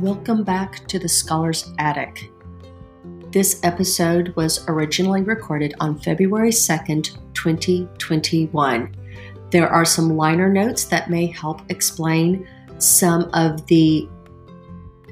[0.00, 2.32] Welcome back to the Scholar's Attic.
[3.32, 8.96] This episode was originally recorded on February 2nd, 2021.
[9.50, 12.48] There are some liner notes that may help explain
[12.78, 14.08] some of the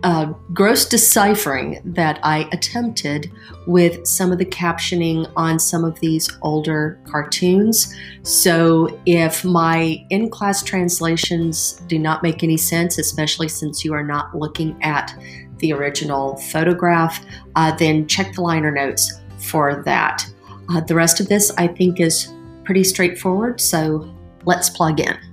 [0.02, 3.30] uh, gross deciphering that I attempted
[3.66, 7.94] with some of the captioning on some of these older cartoons.
[8.22, 14.04] So, if my in class translations do not make any sense, especially since you are
[14.04, 15.14] not looking at
[15.58, 17.24] the original photograph,
[17.56, 20.26] uh, then check the liner notes for that.
[20.70, 22.32] Uh, the rest of this, I think, is
[22.64, 25.27] pretty straightforward, so let's plug in.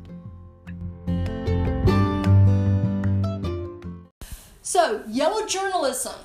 [4.66, 6.16] So, yellow journalism.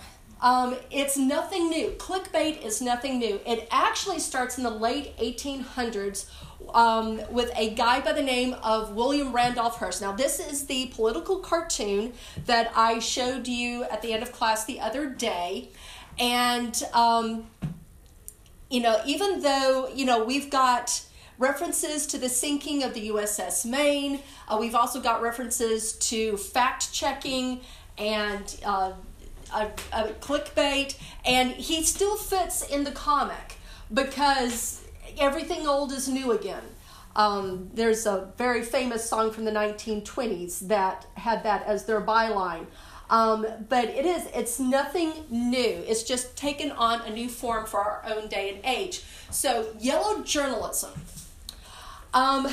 [0.41, 1.91] Um, it's nothing new.
[1.99, 3.39] Clickbait is nothing new.
[3.45, 6.25] It actually starts in the late 1800s
[6.73, 10.01] um, with a guy by the name of William Randolph Hearst.
[10.01, 12.15] Now, this is the political cartoon
[12.47, 15.69] that I showed you at the end of class the other day.
[16.19, 17.51] And, um,
[18.71, 21.03] you know, even though, you know, we've got
[21.37, 26.91] references to the sinking of the USS Maine, uh, we've also got references to fact
[26.93, 27.61] checking
[28.01, 28.93] and uh,
[29.55, 33.57] a, a clickbait, and he still fits in the comic
[33.93, 34.83] because
[35.19, 36.63] everything old is new again.
[37.15, 42.67] Um, there's a very famous song from the 1920s that had that as their byline.
[43.11, 45.85] Um, but it is, it's nothing new.
[45.87, 49.03] It's just taken on a new form for our own day and age.
[49.31, 50.93] So, yellow journalism.
[52.15, 52.49] Um,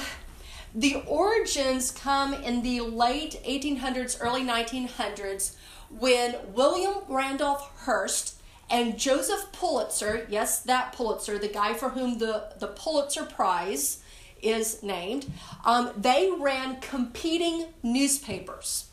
[0.77, 5.55] the origins come in the late 1800s, early 1900s,
[5.89, 8.35] when William Randolph Hearst
[8.69, 14.03] and Joseph Pulitzer, yes, that Pulitzer, the guy for whom the, the Pulitzer Prize
[14.43, 15.31] is named,
[15.65, 18.89] um, they ran competing newspapers.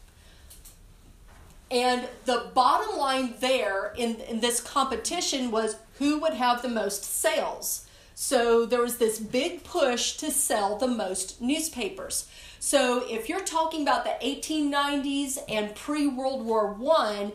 [1.70, 7.04] And the bottom line there in, in this competition was who would have the most
[7.04, 7.86] sales.
[8.14, 12.28] So there was this big push to sell the most newspapers.
[12.60, 17.32] So if you're talking about the 1890s and pre World War One,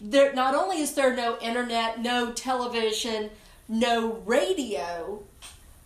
[0.00, 3.30] there not only is there no internet, no television,
[3.68, 5.22] no radio.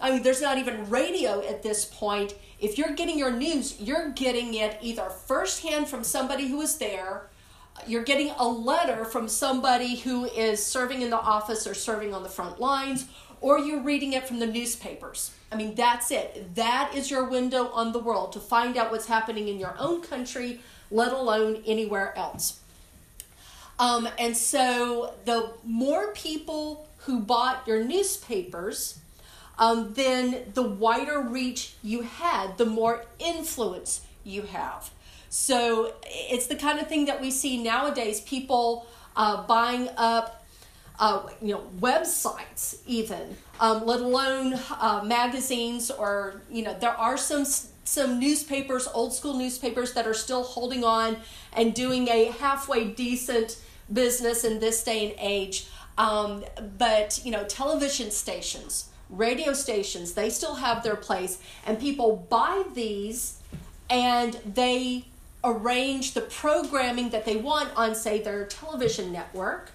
[0.01, 2.35] I mean, there's not even radio at this point.
[2.61, 7.29] If you're getting your news, you're getting it either firsthand from somebody who was there,
[7.87, 12.23] you're getting a letter from somebody who is serving in the office or serving on
[12.23, 13.07] the front lines,
[13.41, 15.33] or you're reading it from the newspapers.
[15.51, 16.55] I mean, that's it.
[16.55, 20.03] That is your window on the world to find out what's happening in your own
[20.03, 20.61] country,
[20.91, 22.61] let alone anywhere else.
[23.79, 28.99] Um, and so, the more people who bought your newspapers,
[29.59, 34.91] um, then the wider reach you had, the more influence you have.
[35.31, 40.45] So, it's the kind of thing that we see nowadays people uh, buying up
[40.99, 47.17] uh, you know, websites even, um, let alone uh, magazines or you know, there are
[47.17, 47.45] some
[47.85, 51.17] some newspapers, old school newspapers that are still holding on
[51.55, 53.59] and doing a halfway decent
[53.91, 55.69] business in this day and age.
[55.97, 56.45] Um,
[56.77, 62.65] but you know, television stations, radio stations, they still have their place, and people buy
[62.75, 63.41] these
[63.91, 65.05] and they
[65.45, 69.71] arrange the programming that they want on, say, their television network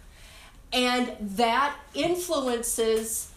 [0.74, 3.32] and that influences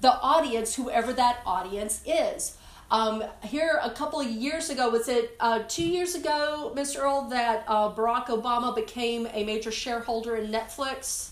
[0.00, 2.56] the audience, whoever that audience is.
[2.90, 7.00] Um, here, a couple of years ago, was it uh, two years ago, Mr.
[7.00, 11.30] Earl, that uh, Barack Obama became a major shareholder in Netflix?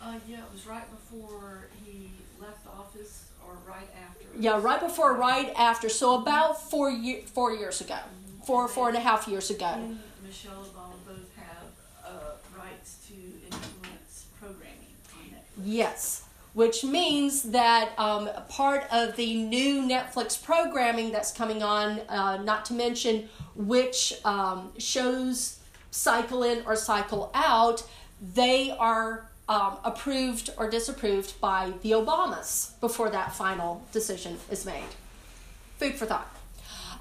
[0.00, 4.24] Uh, yeah, it was right before he left office or right after.
[4.38, 5.88] Yeah, right before, right after.
[5.90, 7.98] So about four year, four years ago,
[8.46, 9.96] four four and a half years ago.
[10.24, 11.68] Michelle Obama both have
[12.06, 14.84] uh, rights to influence programming.
[15.62, 22.38] Yes, which means that um, part of the new Netflix programming that's coming on, uh,
[22.38, 27.84] not to mention which um, shows cycle in or cycle out,
[28.34, 34.82] they are um, approved or disapproved by the Obamas before that final decision is made.
[35.78, 36.33] Food for thought.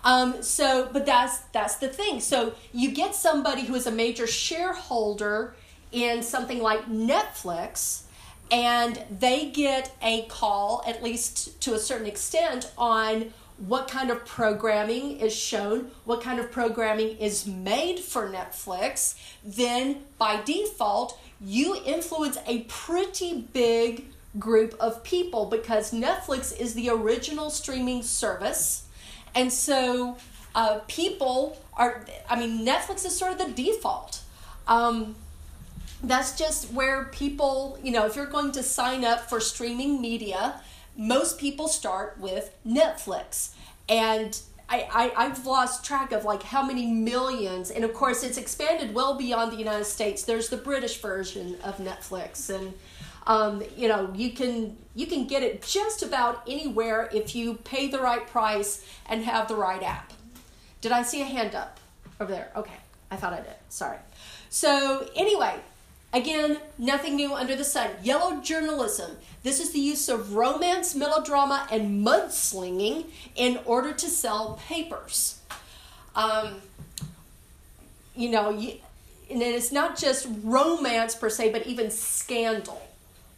[0.04, 2.20] Um, so, but that's that's the thing.
[2.20, 5.56] So you get somebody who is a major shareholder
[5.92, 8.04] in something like Netflix
[8.52, 14.26] and they get a call, at least to a certain extent, on what kind of
[14.26, 21.80] programming is shown, what kind of programming is made for Netflix, then by default, you
[21.86, 24.06] influence a pretty big
[24.40, 28.88] group of people because Netflix is the original streaming service.
[29.36, 30.18] And so
[30.56, 34.22] uh, people are, I mean, Netflix is sort of the default.
[34.68, 35.16] Um,
[36.04, 40.62] that's just where people, you know, if you're going to sign up for streaming media,
[40.98, 43.54] most people start with Netflix.
[43.90, 44.40] And
[44.70, 48.94] I, I, have lost track of like how many millions, and of course it's expanded
[48.94, 50.24] well beyond the United States.
[50.24, 52.74] There's the British version of Netflix, and
[53.28, 57.88] um, you know you can you can get it just about anywhere if you pay
[57.88, 60.14] the right price and have the right app.
[60.82, 61.80] Did I see a hand up
[62.20, 62.52] over there?
[62.56, 62.76] Okay,
[63.10, 63.56] I thought I did.
[63.70, 63.98] Sorry.
[64.50, 65.56] So anyway,
[66.14, 67.90] Again, nothing new under the sun.
[68.04, 69.18] Yellow journalism.
[69.42, 73.06] This is the use of romance, melodrama, and mudslinging
[73.36, 75.40] in order to sell papers.
[76.16, 76.62] Um,
[78.16, 82.83] you know, and it's not just romance per se, but even scandal.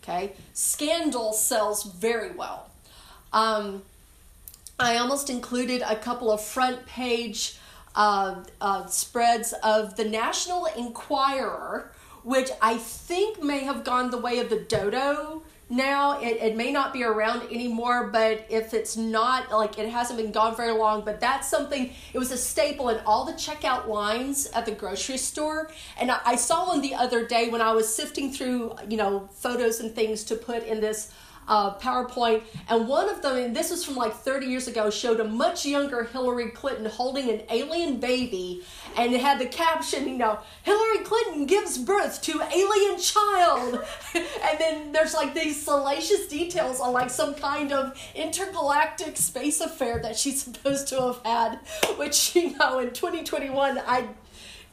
[0.08, 0.34] Okay?
[0.54, 2.70] Scandal sells very well.
[3.34, 3.82] Um,
[4.80, 7.58] I almost included a couple of front page
[7.96, 11.92] uh, uh, spreads of the National Enquirer
[12.26, 16.20] which I think may have gone the way of the dodo now.
[16.20, 20.32] It, it may not be around anymore, but if it's not, like it hasn't been
[20.32, 24.48] gone very long, but that's something, it was a staple in all the checkout lines
[24.48, 25.72] at the grocery store.
[26.00, 29.30] And I, I saw one the other day when I was sifting through, you know,
[29.34, 31.12] photos and things to put in this
[31.48, 35.20] uh, PowerPoint, and one of them, and this was from like 30 years ago, showed
[35.20, 38.64] a much younger Hillary Clinton holding an alien baby,
[38.98, 43.84] and it had the caption, you know, Hillary Clinton gives birth to alien child,
[44.16, 50.00] and then there's like these salacious details on like some kind of intergalactic space affair
[50.02, 51.60] that she's supposed to have had,
[51.98, 54.08] which you know in 2021 I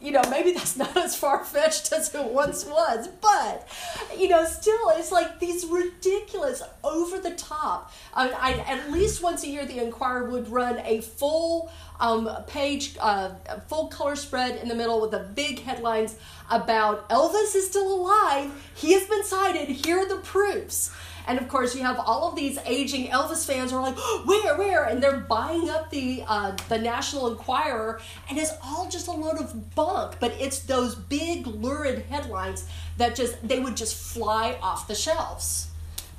[0.03, 3.69] you know, maybe that's not as far fetched as it once was, but
[4.17, 7.93] you know, still, it's like these ridiculous, over the top.
[8.13, 11.71] I, I, at least once a year, the Enquirer would run a full
[12.01, 13.31] um, page, uh,
[13.69, 16.17] full color spread in the middle with the big headlines
[16.51, 18.51] about Elvis is still alive.
[18.75, 19.69] He has been sighted.
[19.69, 20.91] Here are the proofs.
[21.27, 23.97] And of course, you have all of these aging Elvis fans who are like,
[24.27, 24.85] where, where?
[24.85, 29.39] And they're buying up the uh, the National Enquirer, and it's all just a load
[29.39, 30.17] of bunk.
[30.21, 32.67] But it's those big, lurid headlines
[32.97, 35.69] that just they would just fly off the shelves.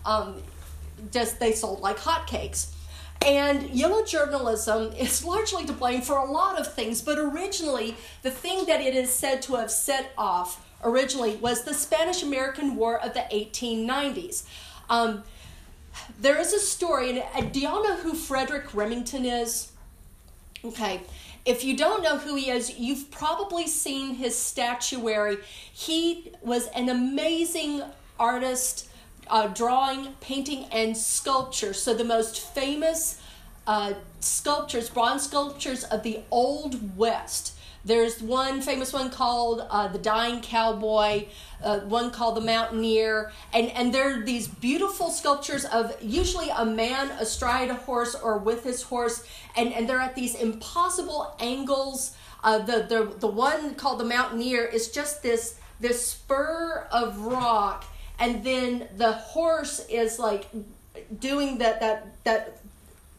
[0.05, 0.41] Um,
[1.11, 2.73] just they sold like hotcakes.
[3.25, 8.31] And yellow journalism is largely to blame for a lot of things, but originally, the
[8.31, 13.00] thing that it is said to have set off originally was the Spanish American War
[13.00, 14.44] of the 1890s.
[14.94, 15.24] Um,
[16.22, 19.72] there is a story, and do y'all know who Frederic Remington is?
[20.63, 21.01] Okay.
[21.45, 25.40] If you don't know who he is, you've probably seen his statuary.
[25.74, 27.81] He was an amazing
[28.19, 28.88] artist,
[29.28, 31.74] uh, drawing, painting, and sculpture.
[31.74, 33.19] So, the most famous
[33.66, 37.52] uh, sculptures, bronze sculptures of the Old West
[37.85, 41.25] there's one famous one called uh, The Dying Cowboy,
[41.62, 46.65] uh, one called The Mountaineer, and, and there are these beautiful sculptures of usually a
[46.65, 49.25] man astride a horse or with his horse,
[49.57, 52.15] and, and they're at these impossible angles.
[52.44, 57.86] Uh, the, the, the one called The Mountaineer is just this, this spur of rock,
[58.18, 60.47] and then the horse is like
[61.19, 62.59] doing that, that, that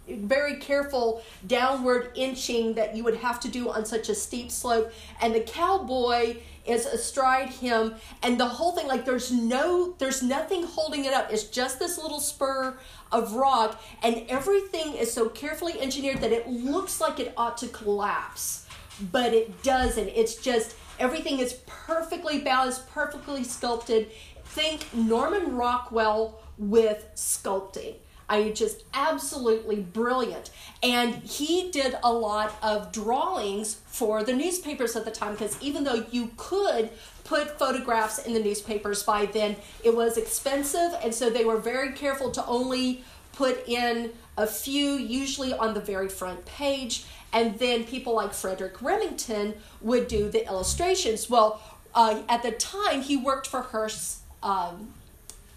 [0.08, 4.92] very careful downward inching that you would have to do on such a steep slope.
[5.20, 7.94] And the cowboy is astride him.
[8.22, 11.32] And the whole thing like there's no there's nothing holding it up.
[11.32, 12.78] It's just this little spur
[13.12, 13.80] of rock.
[14.02, 18.66] And everything is so carefully engineered that it looks like it ought to collapse.
[19.10, 20.08] But it doesn't.
[20.08, 24.10] It's just everything is perfectly balanced perfectly sculpted.
[24.44, 27.96] Think norman rockwell with sculpting
[28.28, 30.50] I just absolutely brilliant.
[30.82, 35.84] And he did a lot of drawings for the newspapers at the time because even
[35.84, 36.90] though you could
[37.24, 40.94] put photographs in the newspapers by then, it was expensive.
[41.02, 45.80] And so they were very careful to only put in a few, usually on the
[45.80, 47.04] very front page.
[47.32, 51.28] And then people like Frederic Remington would do the illustrations.
[51.28, 51.60] Well,
[51.94, 54.92] uh, at the time, he worked for Hearst's um,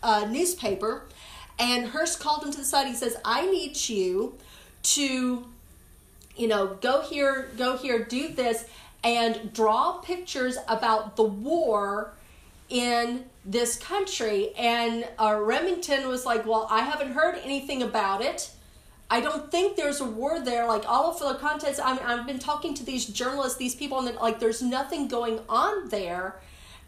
[0.01, 1.03] uh, newspaper
[1.59, 2.87] and Hearst called him to the side.
[2.87, 4.35] He says, I need you
[4.83, 5.45] to,
[6.35, 8.65] you know, go here, go here, do this,
[9.03, 12.13] and draw pictures about the war
[12.69, 14.53] in this country.
[14.55, 18.51] And uh, Remington was like, Well, I haven't heard anything about it.
[19.09, 20.67] I don't think there's a war there.
[20.67, 24.05] Like all of the contents, I mean, I've been talking to these journalists, these people,
[24.05, 26.35] and like there's nothing going on there.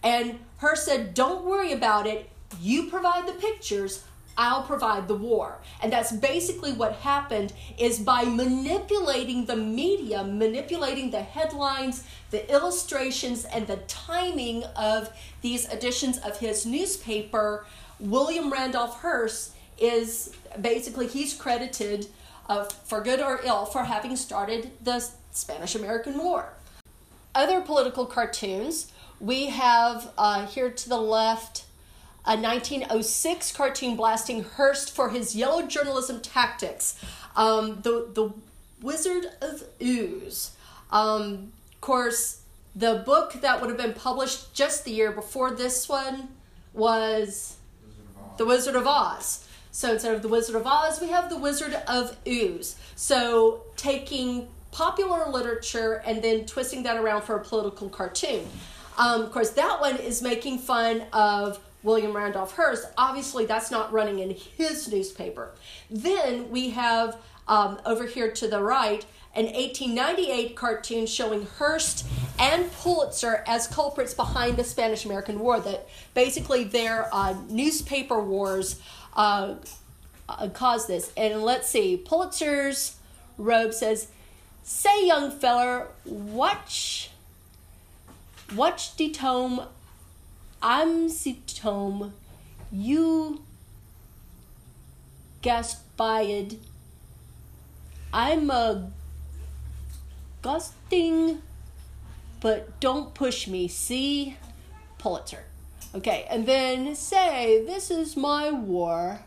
[0.04, 2.30] And Hearst said, Don't worry about it.
[2.60, 4.04] You provide the pictures.
[4.39, 5.60] I'll provide the war.
[5.84, 13.43] And that's basically what happened is by manipulating the media, manipulating the headlines, the illustrations,
[13.43, 17.65] and the timing of these editions of his newspaper,
[18.00, 22.08] William Randolph Hearst is basically he's credited
[22.48, 26.53] uh, for good or ill for having started the Spanish American War.
[27.36, 31.65] Other political cartoons we have uh, here to the left
[32.29, 37.03] a 1906 cartoon blasting Hearst for his yellow journalism tactics.
[37.36, 38.31] Um, the, the
[38.83, 40.51] Wizard of Oz.
[40.91, 42.43] Um, of course,
[42.75, 46.29] the book that would have been published just the year before this one
[46.71, 47.57] was
[48.38, 49.48] The Wizard of Oz.
[49.71, 52.75] So instead of The Wizard of Oz, we have The Wizard of Ooze.
[52.95, 58.45] So taking popular literature and then twisting that around for a political cartoon.
[59.00, 62.88] Um, of course, that one is making fun of William Randolph Hearst.
[62.98, 65.51] Obviously, that's not running in his newspaper.
[65.89, 67.17] Then we have
[67.48, 69.05] um, over here to the right
[69.36, 72.05] an 1898 cartoon showing Hearst
[72.39, 78.81] and Pulitzer as culprits behind the Spanish American War, that basically their uh, newspaper wars
[79.15, 79.55] uh,
[80.27, 81.12] uh, caused this.
[81.15, 82.98] And let's see, Pulitzer's
[83.38, 84.07] robe says,
[84.63, 87.12] Say, young feller, watch
[88.55, 89.62] Watch the tome.
[90.62, 92.13] I'm the tome.
[92.72, 93.42] You
[95.42, 96.58] gaspired.
[98.12, 98.92] I'm a
[100.42, 101.42] gusting,
[102.42, 103.68] but don't push me.
[103.68, 104.38] See?
[104.98, 105.46] Pulitzer.
[105.96, 109.22] Okay, and then say, This is my war.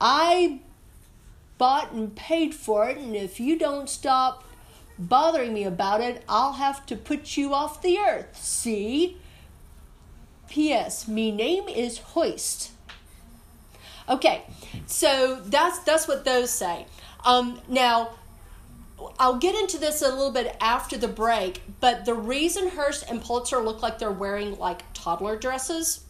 [0.00, 0.60] I
[1.58, 4.44] bought and paid for it, and if you don't stop
[4.98, 8.36] bothering me about it, I'll have to put you off the earth.
[8.36, 9.18] See?
[10.52, 11.08] P.S.
[11.08, 12.72] Me name is Hoist.
[14.06, 14.42] Okay,
[14.86, 16.84] so that's that's what those say.
[17.24, 18.10] Um, now,
[19.18, 23.22] I'll get into this a little bit after the break, but the reason Hearst and
[23.22, 26.04] Pulitzer look like they're wearing like toddler dresses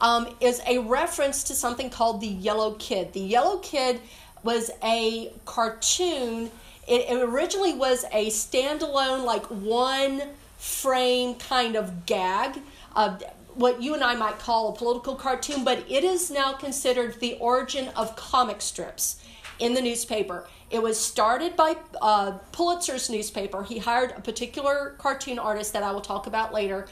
[0.00, 3.12] um, is a reference to something called the Yellow Kid.
[3.12, 4.00] The Yellow Kid
[4.44, 6.52] was a cartoon
[6.86, 10.22] it, it originally was a standalone, like one
[10.58, 12.60] frame kind of gag.
[12.94, 13.18] Uh,
[13.54, 17.34] what you and I might call a political cartoon, but it is now considered the
[17.34, 19.22] origin of comic strips
[19.58, 20.46] in the newspaper.
[20.70, 23.62] It was started by uh, Pulitzer's newspaper.
[23.62, 26.88] He hired a particular cartoon artist that I will talk about later,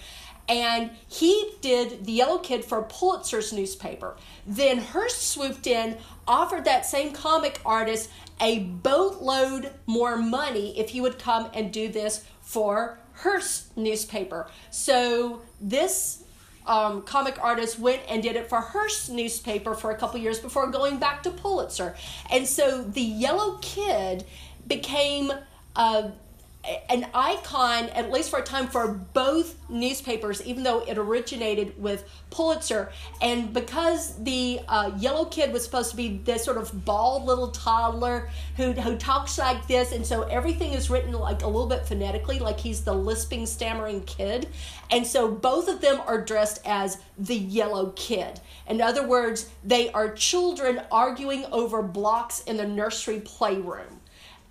[0.49, 4.17] and he did the Yellow Kid for Pulitzer's newspaper.
[4.47, 11.01] Then Hearst swooped in, offered that same comic artist a boatload more money if he
[11.01, 14.51] would come and do this for Hearst newspaper.
[14.71, 16.22] So this
[16.67, 20.71] um, comic artist went and did it for Hearst newspaper for a couple years before
[20.71, 21.97] going back to Pulitzer.
[22.31, 24.25] And so the Yellow Kid
[24.67, 25.33] became
[25.77, 26.11] uh,
[26.89, 32.09] an icon, at least for a time, for both newspapers, even though it originated with
[32.31, 32.93] Pulitzer.
[33.21, 37.49] And because the uh, Yellow Kid was supposed to be this sort of bald little
[37.49, 41.85] toddler who, who talks like this, and so everything is written like a little bit
[41.85, 44.49] phonetically, like he's the lisping, stammering kid.
[44.91, 48.41] And so both of them are dressed as the Yellow Kid.
[48.69, 54.02] In other words, they are children arguing over blocks in the nursery playroom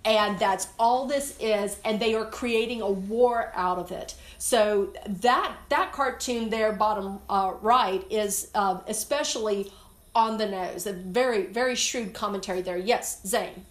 [0.04, 4.14] and that's all this is and they are creating a war out of it.
[4.38, 9.72] So that that cartoon there bottom uh, right is uh, especially
[10.14, 10.86] on the nose.
[10.86, 12.78] A very very shrewd commentary there.
[12.78, 13.64] Yes zane.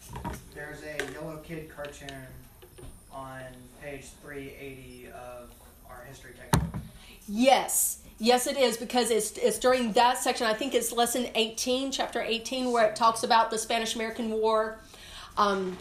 [0.54, 2.10] There's a yellow kid cartoon
[3.12, 3.42] on
[3.82, 5.50] page 380 of
[5.90, 6.82] our history textbook.
[7.28, 8.00] Yes.
[8.20, 10.46] Yes, it is because it's it's during that section.
[10.46, 14.78] I think it's lesson eighteen, chapter eighteen, where it talks about the Spanish American War.
[15.38, 15.76] Um,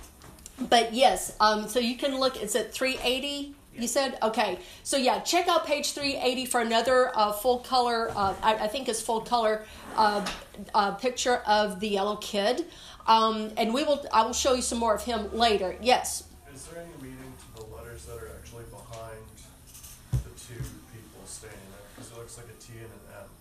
[0.68, 2.40] but yes, um, so you can look.
[2.40, 3.54] It's at three eighty.
[3.74, 4.58] You said okay.
[4.82, 8.10] So yeah, check out page three eighty for another uh, full color.
[8.14, 9.64] Uh, I, I, think it's full color
[9.96, 10.26] uh,
[10.74, 12.66] uh, picture of the yellow kid,
[13.06, 14.04] um, and we will.
[14.12, 15.76] I will show you some more of him later.
[15.80, 16.24] Yes.
[16.52, 19.24] Is there any meaning to the letters that are actually behind
[20.12, 20.62] the two
[20.92, 21.86] people standing there?
[21.94, 23.39] Because it looks like a T and an M.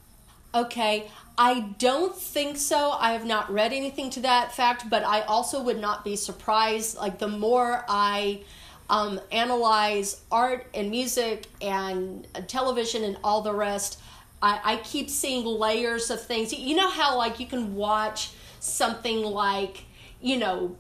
[0.54, 2.92] Okay, I don't think so.
[2.92, 6.98] I have not read anything to that fact, but I also would not be surprised.
[6.98, 8.42] Like, the more I
[8.90, 14.00] um, analyze art and music and television and all the rest,
[14.42, 16.52] I, I keep seeing layers of things.
[16.52, 19.86] You know how, like, you can watch something like,
[20.22, 20.78] you know,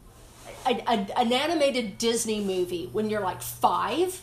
[0.66, 4.22] a, a, an animated Disney movie when you're like five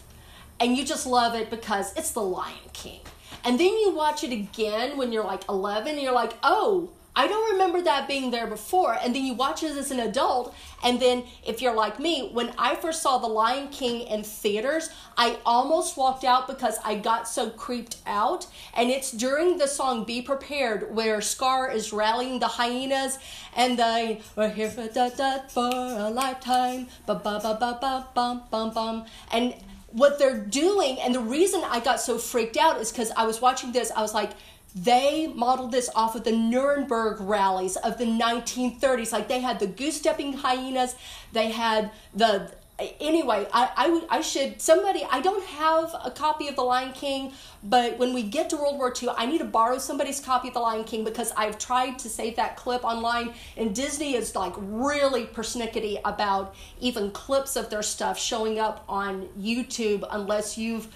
[0.59, 3.01] and you just love it because it's The Lion King
[3.47, 7.29] and then you watch it again when you're like 11 and you're like, oh, I
[7.29, 8.99] don't remember that being there before.
[9.01, 10.55] And then you watch it as an adult.
[10.85, 14.91] And then, if you're like me, when I first saw The Lion King in theaters,
[15.17, 18.47] I almost walked out because I got so creeped out.
[18.75, 23.19] And it's during the song Be Prepared where Scar is rallying the hyenas
[23.57, 26.89] and they we're here for, da, da, for a lifetime.
[27.07, 29.07] Ba ba ba ba ba bum bum bum.
[29.33, 29.55] And
[29.97, 33.41] what they're doing, and the reason I got so freaked out is because I was
[33.41, 34.33] watching this, I was like,
[34.75, 39.11] they modeled this off of the Nuremberg rallies of the 1930s.
[39.11, 40.97] Like they had the goose stepping hyenas,
[41.33, 46.57] they had the anyway, I, I, I should, somebody, I don't have a copy of
[46.57, 49.79] The Lion King, but when we get to World War II, I need to borrow
[49.79, 53.75] somebody's copy of The Lion King because I've tried to save that clip online, and
[53.75, 60.07] Disney is like really persnickety about even clips of their stuff showing up on YouTube
[60.11, 60.89] unless you've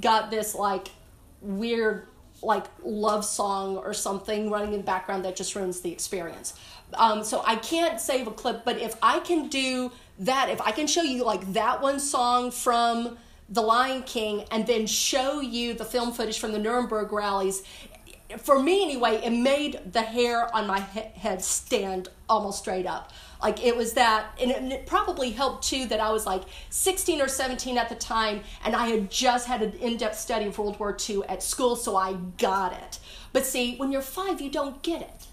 [0.00, 0.88] got this like
[1.42, 2.06] weird
[2.42, 6.54] like love song or something running in the background that just ruins the experience.
[6.94, 10.70] Um, so I can't save a clip, but if I can do that, if I
[10.70, 15.74] can show you like that one song from The Lion King and then show you
[15.74, 17.62] the film footage from the Nuremberg rallies,
[18.38, 23.12] for me anyway, it made the hair on my he- head stand almost straight up.
[23.42, 26.42] Like it was that, and it, and it probably helped too that I was like
[26.68, 30.46] 16 or 17 at the time, and I had just had an in depth study
[30.46, 32.98] of World War II at school, so I got it.
[33.32, 35.26] But see, when you're five, you don't get it.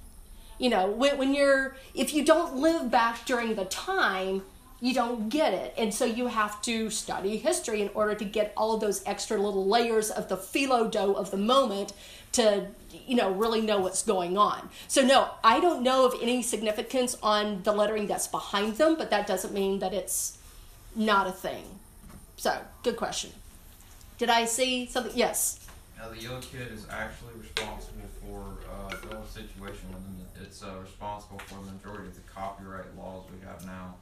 [0.57, 4.43] You know, when, when you're, if you don't live back during the time,
[4.79, 5.73] you don't get it.
[5.77, 9.37] And so you have to study history in order to get all of those extra
[9.37, 11.93] little layers of the phyllo dough of the moment
[12.33, 12.67] to,
[13.07, 14.69] you know, really know what's going on.
[14.87, 19.09] So, no, I don't know of any significance on the lettering that's behind them, but
[19.09, 20.37] that doesn't mean that it's
[20.95, 21.63] not a thing.
[22.35, 23.31] So, good question.
[24.19, 25.13] Did I see something?
[25.15, 25.65] Yes.
[25.97, 30.17] Now, the yellow kid is actually responsible for uh, the whole situation with them.
[30.39, 33.95] It's uh, responsible for the majority of the copyright laws we have now.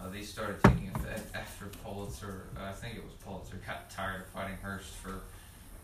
[0.00, 4.22] Uh, these started taking effect after Pulitzer, uh, I think it was Pulitzer, got tired
[4.22, 5.20] of fighting Hearst for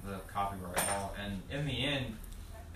[0.06, 1.10] the copyright law.
[1.24, 2.16] And in the end,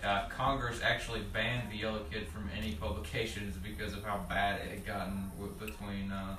[0.02, 4.70] uh, Congress actually banned the Yellow Kid from any publications because of how bad it
[4.70, 6.37] had gotten w- between uh,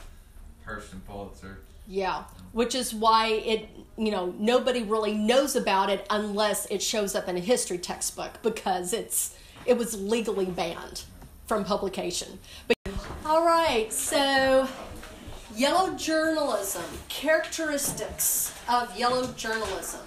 [0.63, 1.59] Hearst and Pulitzer.
[1.87, 7.13] Yeah, which is why it, you know, nobody really knows about it unless it shows
[7.13, 11.03] up in a history textbook because it's it was legally banned
[11.47, 12.39] from publication.
[12.67, 12.75] But
[13.23, 14.67] all right, so
[15.55, 20.01] yellow journalism, characteristics of yellow journalism.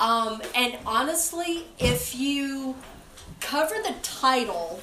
[0.00, 2.76] Um, and honestly, if you
[3.40, 4.80] cover the title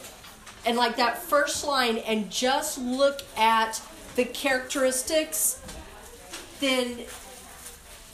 [0.66, 3.82] and like that first line and just look at
[4.16, 5.62] the characteristics,
[6.60, 7.06] then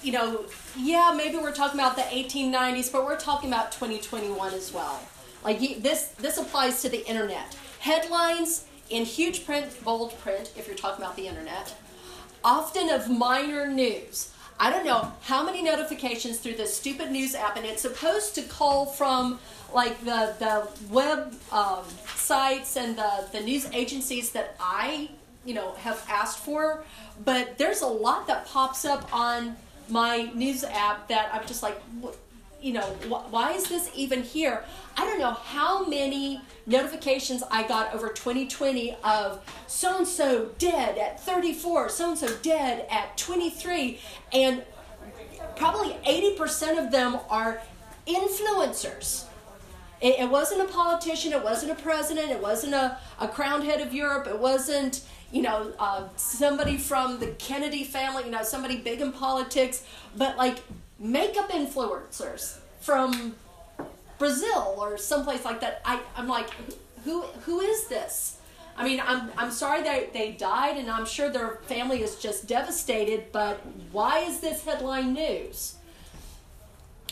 [0.04, 0.46] you know,
[0.78, 5.00] yeah, maybe we're talking about the 1890s, but we're talking about 2021 as well.
[5.44, 7.56] Like this, this applies to the internet.
[7.80, 11.74] Headlines in huge print, bold print, if you're talking about the internet,
[12.44, 14.32] often of minor news.
[14.60, 18.44] I don't know how many notifications through this stupid news app, and it's supposed to
[18.44, 19.40] call from
[19.74, 21.84] like the the web um,
[22.16, 25.10] sites and the the news agencies that I
[25.46, 26.84] you know have asked for,
[27.26, 29.56] but there's a lot that pops up on
[29.90, 31.82] my news app that I'm just like,
[32.62, 34.64] you know, wh- why is this even here?
[34.98, 40.98] I don't know how many notifications I got over 2020 of so and so dead
[40.98, 44.00] at 34, so and so dead at 23,
[44.34, 44.64] and
[45.56, 47.62] probably 80% of them are
[48.08, 49.26] influencers.
[50.00, 53.82] It, it wasn't a politician, it wasn't a president, it wasn't a, a crowned head
[53.82, 58.78] of Europe, it wasn't you know, uh, somebody from the Kennedy family, you know, somebody
[58.78, 59.86] big in politics,
[60.18, 60.60] but like
[61.02, 63.36] makeup influencers from
[64.18, 65.82] Brazil or someplace like that.
[65.84, 66.50] I, I'm like,
[67.04, 68.38] who who is this?
[68.78, 72.48] I mean, I'm, I'm sorry that they died, and I'm sure their family is just
[72.48, 73.60] devastated, but
[73.92, 75.76] why is this headline news?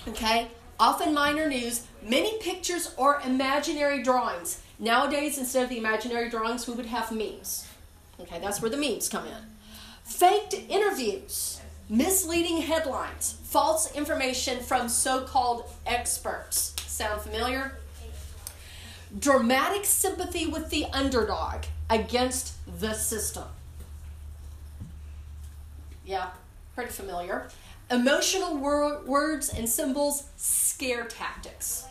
[0.08, 0.48] Okay,
[0.80, 4.62] often minor news, many pictures or imaginary drawings.
[4.80, 7.68] Nowadays, instead of the imaginary drawings, we would have memes.
[8.22, 9.44] Okay, that's where the memes come in.
[10.04, 16.76] Faked interviews, misleading headlines, false information from so called experts.
[16.86, 17.74] Sound familiar?
[19.18, 23.46] Dramatic sympathy with the underdog against the system.
[26.06, 26.28] Yeah,
[26.76, 27.48] pretty familiar.
[27.90, 31.88] Emotional wor- words and symbols, scare tactics.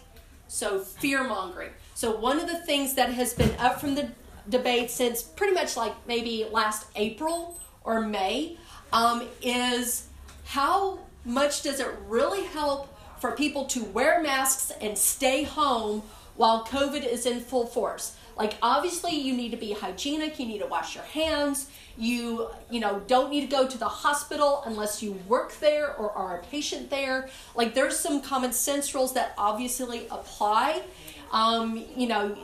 [0.46, 1.70] So, fear mongering.
[1.94, 4.10] So, one of the things that has been up from the
[4.48, 8.56] debate since pretty much like maybe last April or May
[8.92, 10.06] um, is
[10.44, 12.88] how much does it really help
[13.20, 16.02] for people to wear masks and stay home
[16.36, 18.16] while COVID is in full force.
[18.36, 22.78] Like obviously you need to be hygienic, you need to wash your hands, you you
[22.78, 26.42] know don't need to go to the hospital unless you work there or are a
[26.44, 27.28] patient there.
[27.54, 30.82] Like there's some common sense rules that obviously apply.
[31.32, 32.38] Um, you know,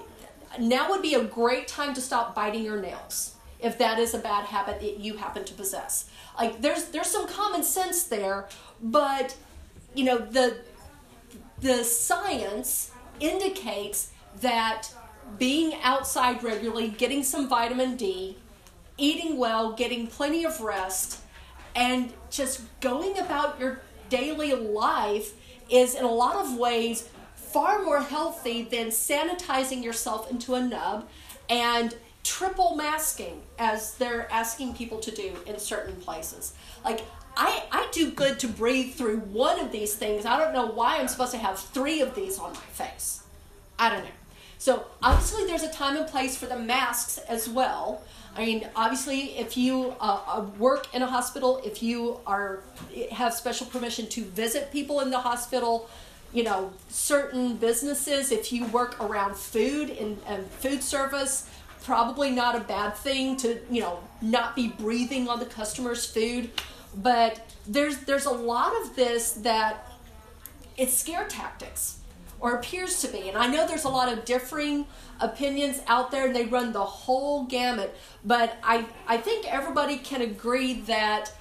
[0.59, 4.19] now would be a great time to stop biting your nails if that is a
[4.19, 6.11] bad habit that you happen to possess.
[6.39, 8.49] Like there's there's some common sense there,
[8.83, 9.37] but
[9.95, 10.59] you know the
[11.61, 14.11] the science indicates
[14.41, 14.89] that
[15.39, 18.37] being outside regularly, getting some vitamin D,
[18.99, 21.21] eating well, getting plenty of rest,
[21.75, 25.33] and just going about your daily life
[25.71, 31.09] is in a lot of ways far more healthy than sanitizing yourself into a nub
[31.49, 36.55] and triple masking as they're asking people to do in certain places.
[36.85, 37.05] Like
[37.37, 40.25] I, I do good to breathe through one of these things.
[40.25, 43.23] I don't know why I'm supposed to have three of these on my face.
[43.79, 44.11] I don't know.
[44.59, 48.03] So obviously, there's a time and place for the masks as well.
[48.37, 52.61] I mean, obviously, if you uh, uh, work in a hospital, if you are
[53.13, 55.89] have special permission to visit people in the hospital,
[56.33, 61.49] you know, certain businesses, if you work around food and, and food service,
[61.85, 66.51] probably not a bad thing to you know not be breathing on the customer's food.
[66.97, 69.91] But there's there's a lot of this that
[70.77, 71.99] it's scare tactics
[72.41, 73.29] or appears to be.
[73.29, 74.87] And I know there's a lot of differing
[75.21, 80.23] opinions out there and they run the whole gamut, but I I think everybody can
[80.23, 81.33] agree that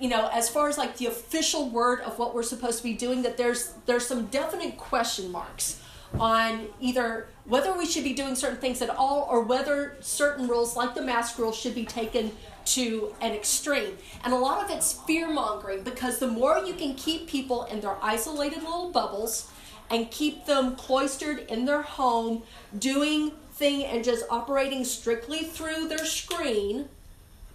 [0.00, 2.94] you know, as far as like the official word of what we're supposed to be
[2.94, 5.80] doing that there's there's some definite question marks
[6.18, 10.76] on either whether we should be doing certain things at all or whether certain rules
[10.76, 12.32] like the mask rule should be taken
[12.66, 13.96] to an extreme.
[14.24, 17.80] And a lot of it's fear mongering because the more you can keep people in
[17.80, 19.50] their isolated little bubbles,
[19.90, 22.42] and keep them cloistered in their home
[22.78, 26.88] doing thing and just operating strictly through their screen,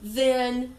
[0.01, 0.75] then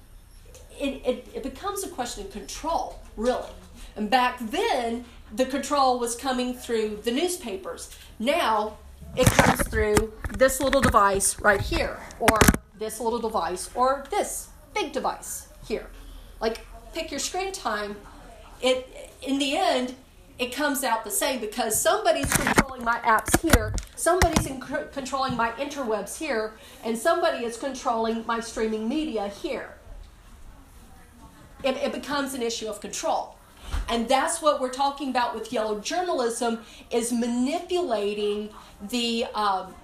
[0.78, 3.50] it, it, it becomes a question of control, really.
[3.96, 7.94] And back then, the control was coming through the newspapers.
[8.18, 8.78] Now,
[9.16, 12.38] it comes through this little device right here, or
[12.80, 15.86] this little device, or this big device here.
[16.40, 17.94] Like, pick your screen time.
[18.60, 19.94] It, in the end,
[20.38, 24.60] it comes out the same because somebody's controlling my apps here, somebody's in-
[24.92, 29.74] controlling my interwebs here, and somebody is controlling my streaming media here.
[31.62, 33.36] It, it becomes an issue of control.
[33.90, 38.48] And that's what we're talking about with yellow journalism is manipulating
[38.88, 39.74] the, um,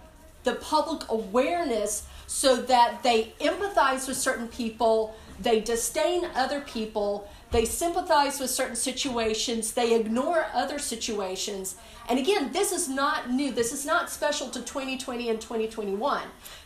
[0.44, 7.64] the public awareness so that they empathize with certain people, they disdain other people, they
[7.64, 11.76] sympathize with certain situations, they ignore other situations.
[12.08, 13.52] And again, this is not new.
[13.52, 16.22] This is not special to 2020 and 2021.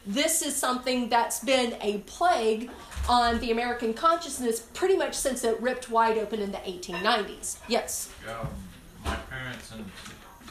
[0.06, 2.70] This is something that's been a plague
[3.08, 7.58] on the American consciousness pretty much since it ripped wide open in the 1890s.
[7.68, 8.12] Yes?
[8.28, 8.48] Um,
[9.04, 9.84] my parents, and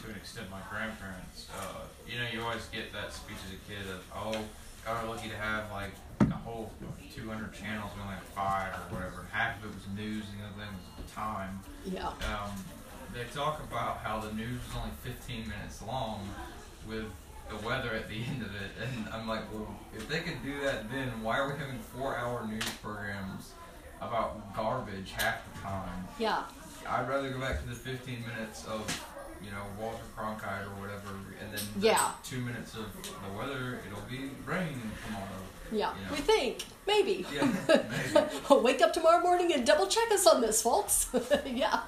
[0.02, 3.70] to an extent my grandparents, uh, you know, you always get that speech as a
[3.70, 4.44] kid of, oh,
[4.86, 6.70] We're lucky to have like a whole
[7.14, 9.26] 200 channels, we only have five or whatever.
[9.30, 11.60] Half of it was news, and the other thing was time.
[11.84, 12.08] Yeah.
[12.08, 12.50] Um,
[13.14, 16.28] they talk about how the news was only 15 minutes long
[16.88, 17.06] with
[17.48, 20.60] the weather at the end of it, and I'm like, well, if they could do
[20.62, 23.52] that then, why are we having four-hour news programs
[24.00, 26.04] about garbage half the time?
[26.18, 26.44] Yeah.
[26.88, 28.80] I'd rather go back to the 15 minutes of
[29.44, 32.10] you know, Walter Cronkite or whatever, and then Yeah.
[32.24, 35.26] two minutes of the weather, it'll be rain tomorrow.
[35.72, 36.12] Yeah, You know.
[36.12, 36.64] we think.
[36.86, 37.24] Maybe.
[37.32, 38.28] Yeah, maybe.
[38.62, 41.08] Wake up tomorrow morning and double check us on this, folks.
[41.46, 41.80] yeah.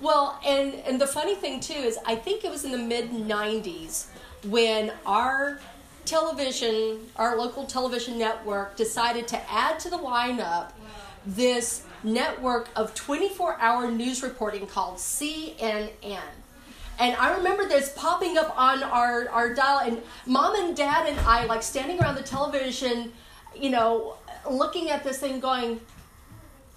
[0.00, 3.10] Well, and and the funny thing too is I think it was in the mid
[3.12, 4.06] 90s
[4.48, 5.60] when our
[6.04, 10.72] television, our local television network decided to add to the lineup
[11.24, 16.18] this network of 24-hour news reporting called CNN.
[16.98, 21.18] And I remember this popping up on our, our dial, and mom and dad and
[21.20, 23.12] I, like standing around the television,
[23.56, 24.16] you know,
[24.50, 25.80] looking at this thing going,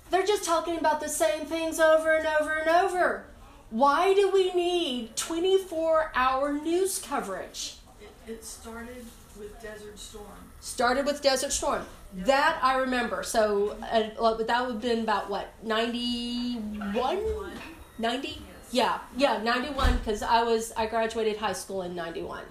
[0.10, 3.26] they're just talking about the same things over and over and over.
[3.70, 7.78] Why do we need 24 hour news coverage?
[8.00, 9.06] It, it started
[9.38, 10.28] with Desert Storm.
[10.62, 11.86] Started with Desert Storm.
[12.14, 13.24] That I remember.
[13.24, 14.10] So uh,
[14.44, 17.20] that would have been about what, 91?
[17.98, 18.28] 90?
[18.28, 18.36] Yeah,
[18.72, 22.44] yeah, yeah, 91 because I was I graduated high school in 91.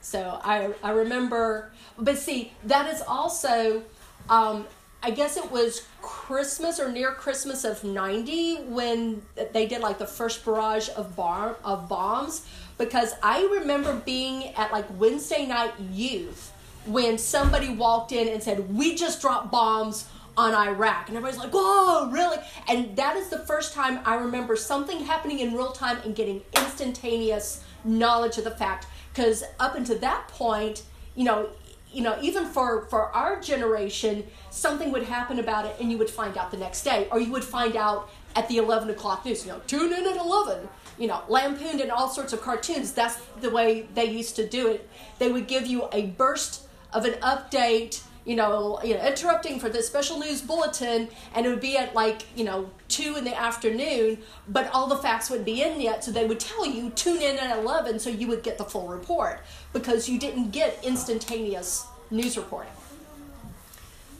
[0.00, 3.82] So I I remember but see, that is also
[4.28, 4.66] um,
[5.02, 10.06] I guess it was Christmas or near Christmas of 90 when they did like the
[10.06, 12.46] first barrage of bar of bombs
[12.76, 16.52] because I remember being at like Wednesday night youth
[16.86, 20.08] when somebody walked in and said, "We just dropped bombs
[20.40, 24.56] on Iraq." And everybody's like, "Whoa, really?" And that is the first time I remember
[24.56, 29.98] something happening in real time and getting instantaneous knowledge of the fact because up until
[29.98, 30.82] that point,
[31.14, 31.48] you know,
[31.92, 36.10] you know, even for for our generation, something would happen about it, and you would
[36.10, 39.44] find out the next day, or you would find out at the eleven o'clock news.
[39.44, 40.68] You know, tune in at eleven.
[40.98, 42.92] You know, lampooned in all sorts of cartoons.
[42.92, 44.88] That's the way they used to do it.
[45.18, 48.02] They would give you a burst of an update.
[48.30, 51.94] You know, you know, interrupting for the special news bulletin, and it would be at
[51.96, 56.04] like you know two in the afternoon, but all the facts wouldn't be in yet,
[56.04, 58.86] so they would tell you tune in at eleven, so you would get the full
[58.86, 59.40] report
[59.72, 62.72] because you didn't get instantaneous news reporting.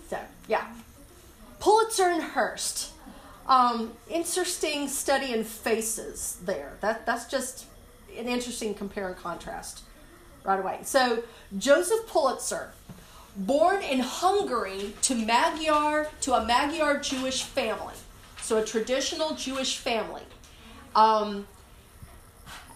[0.09, 0.19] So,
[0.49, 0.67] yeah.
[1.61, 2.93] Pulitzer and Hearst.
[3.47, 6.73] Um, interesting study in faces there.
[6.81, 7.67] That, that's just
[8.19, 9.83] an interesting compare and contrast
[10.45, 10.81] right away.
[10.83, 11.23] So,
[11.59, 12.73] Joseph Pulitzer,
[13.37, 17.95] born in Hungary to Magyar to a Magyar Jewish family,
[18.41, 20.23] so a traditional Jewish family.
[20.95, 21.47] Um,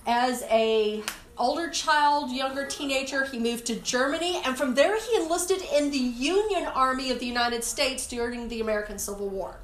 [0.06, 1.02] as a
[1.36, 5.98] older child, younger teenager, he moved to Germany, and from there he enlisted in the
[5.98, 9.56] Union Army of the United States during the American Civil War.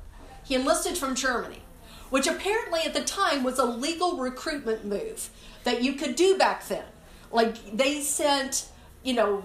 [0.45, 1.63] He enlisted from Germany,
[2.11, 5.31] which apparently at the time was a legal recruitment move
[5.65, 6.85] that you could do back then.
[7.31, 8.67] Like they sent,
[9.05, 9.45] you know,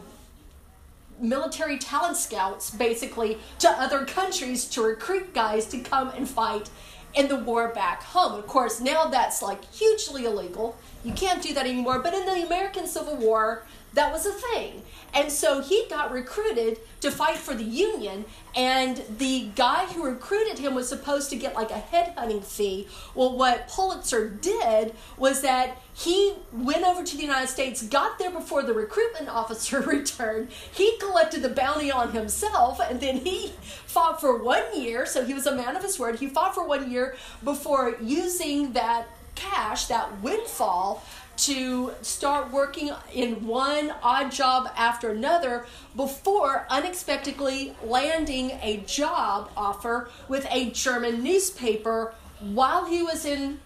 [1.20, 6.70] military talent scouts basically to other countries to recruit guys to come and fight
[7.14, 8.34] in the war back home.
[8.34, 10.78] Of course, now that's like hugely illegal.
[11.04, 12.00] You can't do that anymore.
[12.00, 14.84] But in the American Civil War, that was a thing.
[15.14, 20.60] And so he got recruited to fight for the Union, and the guy who recruited
[20.60, 22.88] him was supposed to get like a headhunting fee.
[23.14, 28.30] Well, what Pulitzer did was that he went over to the United States, got there
[28.32, 30.50] before the recruitment officer returned.
[30.74, 33.54] He collected the bounty on himself, and then he
[33.86, 35.06] fought for one year.
[35.06, 36.20] So he was a man of his word.
[36.20, 41.04] He fought for one year before using that cash, that windfall,
[41.38, 50.10] to start working in one odd job after another before unexpectedly landing a job offer
[50.28, 53.60] with a German newspaper while he was in,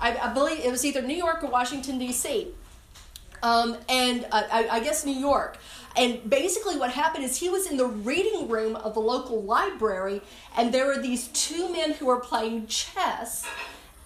[0.00, 2.48] I, I believe it was either New York or Washington, D.C.
[3.42, 5.58] Um, and uh, I, I guess New York.
[5.96, 10.20] And basically, what happened is he was in the reading room of the local library,
[10.56, 13.46] and there were these two men who were playing chess,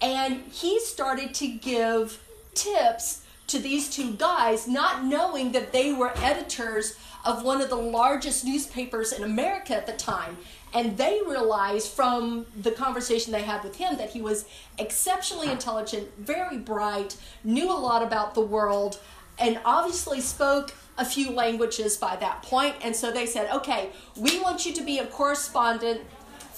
[0.01, 2.23] and he started to give
[2.55, 7.77] tips to these two guys, not knowing that they were editors of one of the
[7.77, 10.39] largest newspapers in America at the time.
[10.73, 14.45] And they realized from the conversation they had with him that he was
[14.79, 19.01] exceptionally intelligent, very bright, knew a lot about the world,
[19.39, 22.77] and obviously spoke a few languages by that point.
[22.83, 26.03] And so they said, okay, we want you to be a correspondent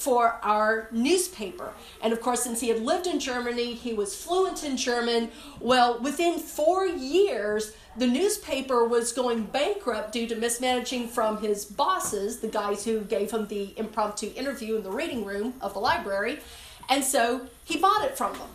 [0.02, 1.72] for our newspaper.
[2.02, 5.30] And of course, since he had lived in Germany, he was fluent in German.
[5.60, 12.40] Well, within four years, the newspaper was going bankrupt due to mismanaging from his bosses,
[12.40, 16.40] the guys who gave him the impromptu interview in the reading room of the library.
[16.88, 18.48] And so he bought it from them.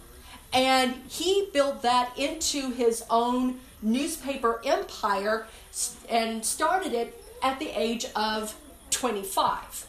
[0.51, 5.47] And he built that into his own newspaper empire
[6.09, 8.53] and started it at the age of
[8.89, 9.87] 25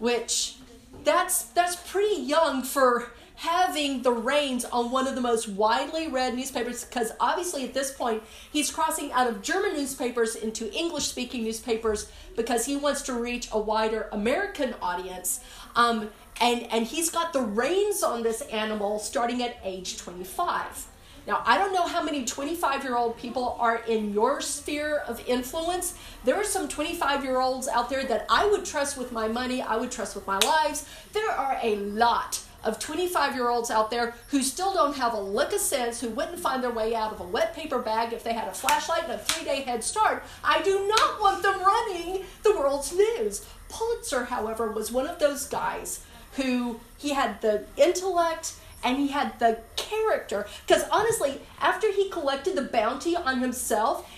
[0.00, 0.56] which
[1.04, 6.34] that's that's pretty young for having the reins on one of the most widely read
[6.34, 11.42] newspapers because obviously at this point he's crossing out of German newspapers into English speaking
[11.42, 15.40] newspapers because he wants to reach a wider American audience.
[15.74, 20.89] Um, and, and he's got the reins on this animal starting at age 25.
[21.30, 25.24] Now, I don't know how many 25 year old people are in your sphere of
[25.28, 25.94] influence.
[26.24, 29.62] There are some 25 year olds out there that I would trust with my money,
[29.62, 30.88] I would trust with my lives.
[31.12, 35.20] There are a lot of 25 year olds out there who still don't have a
[35.20, 38.24] lick of sense, who wouldn't find their way out of a wet paper bag if
[38.24, 40.24] they had a flashlight and a three day head start.
[40.42, 43.46] I do not want them running the world's news.
[43.68, 46.00] Pulitzer, however, was one of those guys
[46.32, 50.46] who he had the intellect and he had the character.
[50.66, 54.08] Because honestly, after he collected the bounty on himself,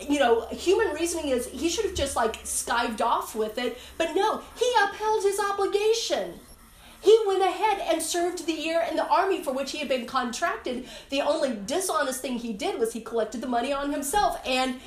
[0.00, 4.14] you know, human reasoning is he should have just like skived off with it, but
[4.14, 6.40] no, he upheld his obligation.
[7.00, 10.06] He went ahead and served the year in the army for which he had been
[10.06, 10.88] contracted.
[11.10, 14.40] The only dishonest thing he did was he collected the money on himself.
[14.46, 14.80] And,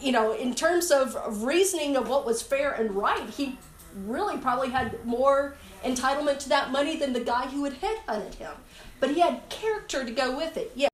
[0.00, 3.58] you know, in terms of reasoning of what was fair and right, he
[4.06, 8.52] really probably had more entitlement to that money than the guy who had headhunted him.
[8.98, 10.72] But he had character to go with it.
[10.74, 10.88] Yeah.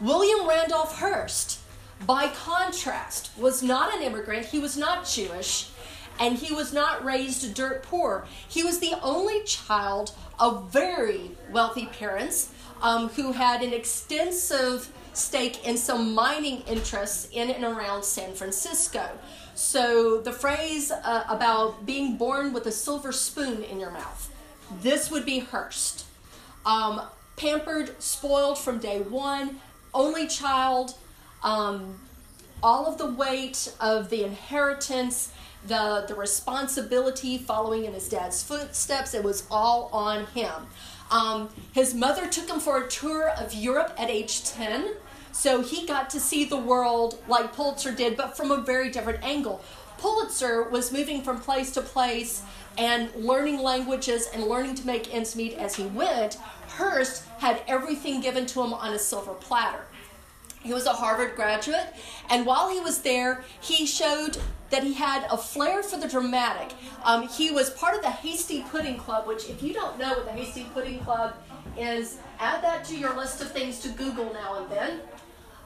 [0.00, 1.60] William Randolph Hearst,
[2.06, 4.46] by contrast, was not an immigrant.
[4.46, 5.70] He was not Jewish
[6.18, 8.26] and he was not raised dirt poor.
[8.48, 15.66] He was the only child of very wealthy parents um, who had an extensive stake
[15.66, 19.08] in some mining interests in and around San Francisco.
[19.54, 24.32] So the phrase uh, about being born with a silver spoon in your mouth,
[24.82, 26.06] this would be Hearst.
[26.66, 27.02] Um,
[27.36, 29.60] pampered, spoiled from day one,
[29.92, 30.96] only child,
[31.42, 32.00] um,
[32.62, 35.32] all of the weight of the inheritance
[35.66, 39.14] the the responsibility following in his dad's footsteps.
[39.14, 40.66] It was all on him.
[41.10, 44.94] Um, his mother took him for a tour of Europe at age 10,
[45.34, 49.22] so he got to see the world like Pulitzer did, but from a very different
[49.24, 49.62] angle.
[49.98, 52.42] Pulitzer was moving from place to place
[52.78, 56.34] and learning languages and learning to make ends meet as he went.
[56.68, 59.84] Hearst had everything given to him on a silver platter.
[60.62, 61.92] He was a Harvard graduate,
[62.30, 64.38] and while he was there, he showed
[64.70, 66.74] that he had a flair for the dramatic.
[67.04, 70.24] Um, he was part of the Hasty Pudding Club, which, if you don't know what
[70.24, 71.34] the Hasty Pudding Club
[71.76, 75.00] is, add that to your list of things to Google now and then.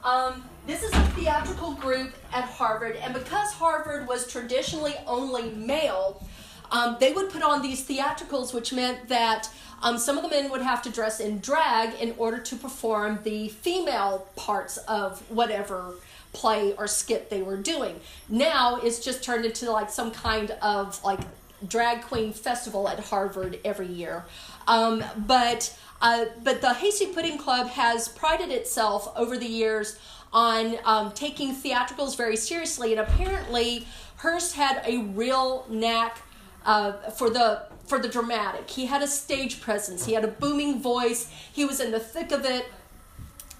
[0.08, 6.26] Um, this is a theatrical group at Harvard, and because Harvard was traditionally only male,
[6.70, 9.50] um, they would put on these theatricals, which meant that
[9.82, 13.18] um, some of the men would have to dress in drag in order to perform
[13.22, 15.92] the female parts of whatever
[16.32, 18.00] play or skit they were doing.
[18.30, 21.20] Now it's just turned into like some kind of like
[21.66, 24.24] drag queen festival at Harvard every year.
[24.66, 29.98] Um, but uh, but the Hasty Pudding Club has prided itself over the years
[30.32, 36.18] on um, taking theatricals very seriously, and apparently Hearst had a real knack
[36.64, 38.68] uh, for the for the dramatic.
[38.68, 40.04] He had a stage presence.
[40.04, 41.30] He had a booming voice.
[41.52, 42.66] He was in the thick of it.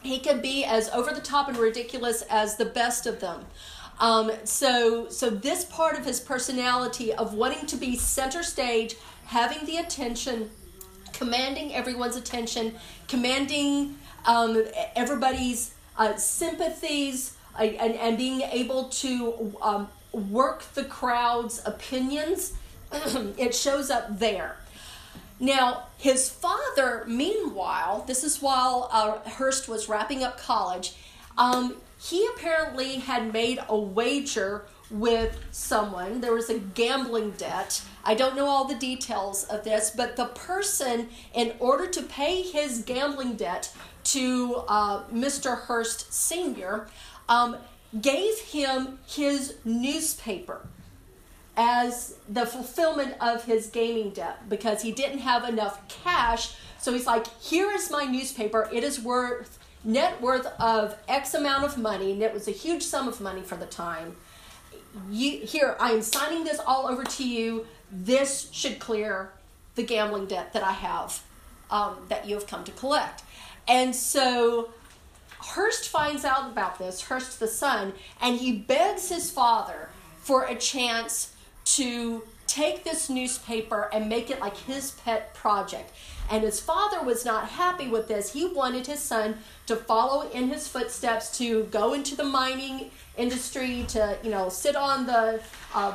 [0.02, 3.46] He could be as over the top and ridiculous as the best of them.
[3.98, 8.96] Um, so, so this part of his personality of wanting to be center stage,
[9.26, 10.50] having the attention,
[11.18, 12.74] commanding everyone's attention,
[13.08, 21.60] commanding um, everybody's uh, sympathies, uh, and, and being able to um, work the crowd's
[21.66, 22.52] opinions
[23.36, 24.56] it shows up there.
[25.40, 30.94] Now, his father, meanwhile, this is while uh, Hearst was wrapping up college,
[31.36, 36.20] um, he apparently had made a wager with someone.
[36.20, 37.82] There was a gambling debt.
[38.04, 42.42] I don't know all the details of this, but the person, in order to pay
[42.42, 43.72] his gambling debt
[44.04, 45.62] to uh, Mr.
[45.62, 46.88] Hearst Sr.,
[47.28, 47.56] um,
[48.00, 50.66] gave him his newspaper
[51.56, 56.54] as the fulfillment of his gaming debt because he didn't have enough cash.
[56.78, 58.68] So he's like, here is my newspaper.
[58.72, 62.82] It is worth net worth of X amount of money, and it was a huge
[62.82, 64.16] sum of money for the time.
[65.10, 67.66] You, here, I am signing this all over to you.
[67.90, 69.32] This should clear
[69.74, 71.22] the gambling debt that I have
[71.70, 73.22] um, that you have come to collect.
[73.66, 74.70] And so
[75.38, 80.54] Hearst finds out about this, Hearst the son, and he begs his father for a
[80.54, 81.34] chance
[81.64, 85.92] to take this newspaper and make it like his pet project.
[86.30, 88.32] And his father was not happy with this.
[88.32, 93.84] He wanted his son to follow in his footsteps, to go into the mining industry,
[93.88, 95.40] to you know sit on the
[95.74, 95.94] um,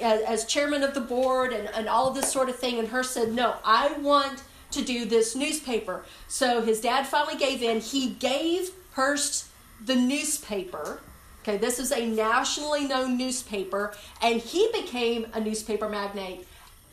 [0.00, 2.78] as, as, chairman of the board and, and all this sort of thing.
[2.78, 7.62] And Hearst said, "No, I want to do this newspaper." So his dad finally gave
[7.62, 7.80] in.
[7.80, 9.46] He gave Hearst
[9.84, 11.00] the newspaper
[11.42, 16.46] Okay, this is a nationally known newspaper, and he became a newspaper magnate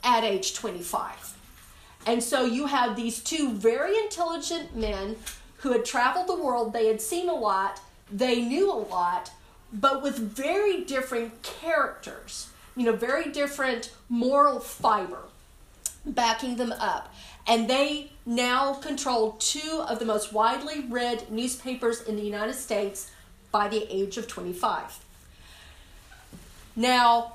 [0.03, 1.37] at age 25.
[2.07, 5.17] And so you have these two very intelligent men
[5.57, 9.31] who had traveled the world, they had seen a lot, they knew a lot,
[9.73, 15.23] but with very different characters, you know, very different moral fiber
[16.05, 17.13] backing them up.
[17.45, 23.11] And they now control two of the most widely read newspapers in the United States
[23.51, 25.03] by the age of 25.
[26.75, 27.33] Now,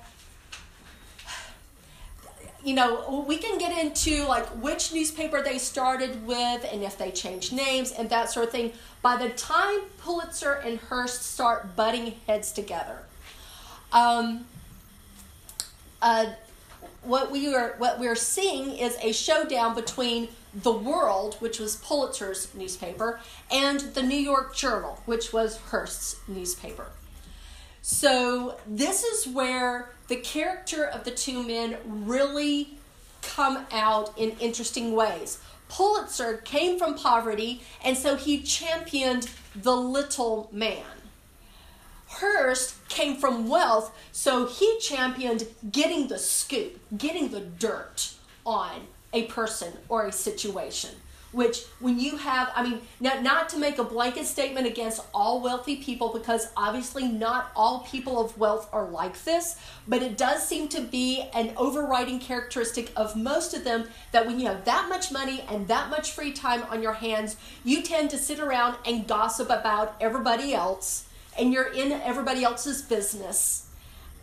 [2.64, 7.10] you know, we can get into like which newspaper they started with and if they
[7.10, 8.72] changed names and that sort of thing.
[9.00, 13.00] By the time Pulitzer and Hearst start butting heads together,
[13.92, 14.46] um,
[16.00, 16.26] uh,
[17.02, 22.54] what we are what we're seeing is a showdown between the World, which was Pulitzer's
[22.54, 26.86] newspaper, and the New York Journal, which was Hearst's newspaper.
[27.82, 32.78] So this is where the character of the two men really
[33.22, 35.40] come out in interesting ways.
[35.68, 40.84] Pulitzer came from poverty, and so he championed the little man.
[42.06, 48.12] Hearst came from wealth, so he championed getting the scoop, getting the dirt
[48.46, 50.90] on a person or a situation.
[51.32, 55.40] Which, when you have, I mean, not, not to make a blanket statement against all
[55.40, 59.56] wealthy people, because obviously not all people of wealth are like this,
[59.88, 64.38] but it does seem to be an overriding characteristic of most of them that when
[64.38, 68.10] you have that much money and that much free time on your hands, you tend
[68.10, 71.08] to sit around and gossip about everybody else
[71.38, 73.66] and you're in everybody else's business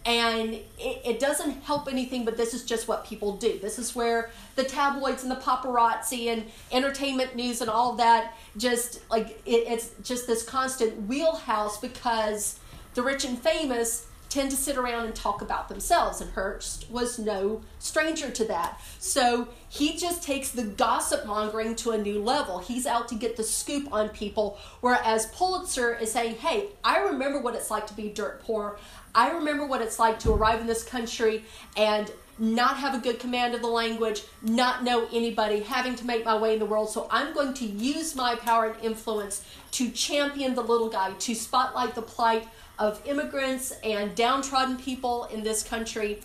[0.05, 3.59] and it, it, doesn't help anything but this is just what people do.
[3.59, 9.01] This is where the tabloids and the paparazzi and entertainment news and all that just
[9.09, 12.59] like it, it's just this constant wheelhouse because
[12.93, 17.17] the rich and famous tend to sit around and talk about themselves, and Hearst was
[17.17, 18.79] no stranger to that.
[18.99, 22.59] So he just takes the gossip mongering to a new level.
[22.59, 27.41] He's out to get the scoop on people, whereas Pulitzer is saying, Hey, I remember
[27.41, 28.77] what it's like to be dirt poor.
[29.15, 31.43] I remember what it's like to arrive in this country
[31.75, 36.23] and not have a good command of the language, not know anybody, having to make
[36.23, 36.89] my way in the world.
[36.89, 41.35] So I'm going to use my power and influence to champion the little guy, to
[41.35, 42.47] spotlight the plight
[42.79, 46.21] of immigrants and downtrodden people in this country.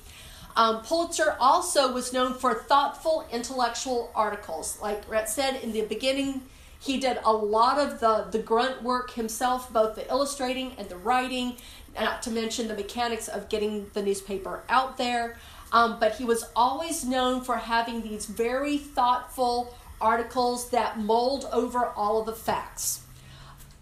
[0.56, 4.78] Um, Pulitzer also was known for thoughtful intellectual articles.
[4.80, 6.42] Like Rhett said in the beginning,
[6.78, 10.96] he did a lot of the, the grunt work himself, both the illustrating and the
[10.96, 11.56] writing,
[11.98, 15.36] not to mention the mechanics of getting the newspaper out there.
[15.72, 21.86] Um, but he was always known for having these very thoughtful articles that mold over
[21.86, 23.00] all of the facts.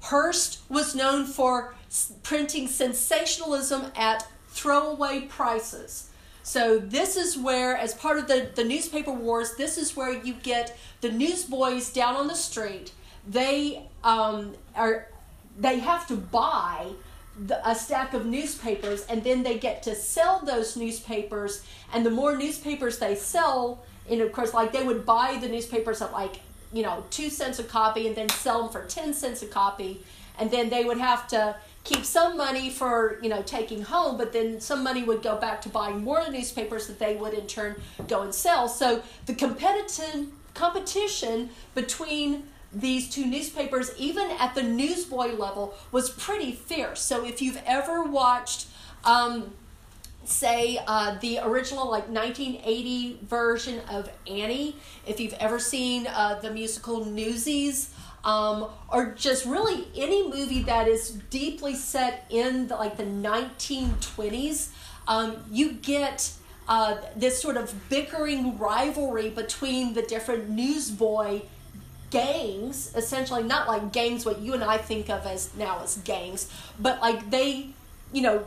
[0.03, 1.74] Hearst was known for
[2.22, 6.11] printing sensationalism at throwaway prices.
[6.42, 10.34] So this is where, as part of the, the newspaper wars, this is where you
[10.34, 12.92] get the newsboys down on the street.
[13.28, 15.07] They um, are
[15.59, 16.88] they have to buy
[17.46, 21.64] the, a stack of newspapers, and then they get to sell those newspapers.
[21.92, 26.03] And the more newspapers they sell, and of course, like they would buy the newspapers
[26.03, 26.40] at like
[26.73, 30.03] you know two cents a copy, and then sell them for ten cents a copy,
[30.39, 34.33] and then they would have to keep some money for you know taking home but
[34.33, 37.75] then some money would go back to buying more newspapers that they would in turn
[38.09, 38.68] go and sell.
[38.68, 46.53] So the competitive competition between these two newspapers even at the newsboy level was pretty
[46.53, 47.01] fierce.
[47.01, 48.66] So if you've ever watched
[49.05, 49.53] um,
[50.25, 56.51] say uh, the original like 1980 version of annie if you've ever seen uh, the
[56.51, 57.93] musical newsies
[58.25, 64.68] um, or just really any movie that is deeply set in the, like the 1920s,
[65.09, 66.33] um, you get
[66.68, 71.43] uh, this sort of bickering rivalry between the different newsboy
[72.11, 76.49] gangs, essentially not like gangs what you and I think of as now as gangs,
[76.79, 77.70] but like they,
[78.12, 78.47] you know,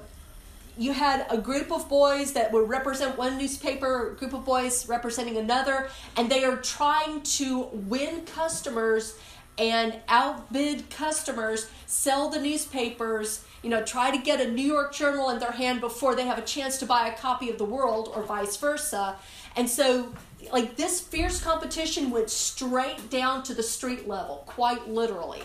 [0.78, 5.38] you had a group of boys that would represent one newspaper, group of boys representing
[5.38, 9.18] another, and they are trying to win customers
[9.58, 15.30] and outbid customers, sell the newspapers, you know, try to get a New York Journal
[15.30, 18.12] in their hand before they have a chance to buy a copy of The World
[18.14, 19.16] or vice versa.
[19.56, 20.14] And so,
[20.52, 25.42] like, this fierce competition went straight down to the street level, quite literally.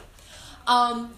[0.66, 1.14] Um,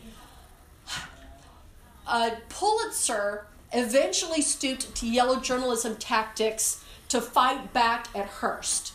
[2.07, 8.93] uh, Pulitzer eventually stooped to yellow journalism tactics to fight back at Hearst.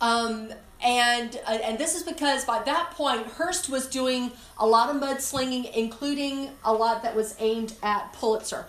[0.00, 0.52] Um,
[0.82, 5.00] and uh, and this is because by that point Hearst was doing a lot of
[5.00, 8.66] mudslinging, including a lot that was aimed at Pulitzer.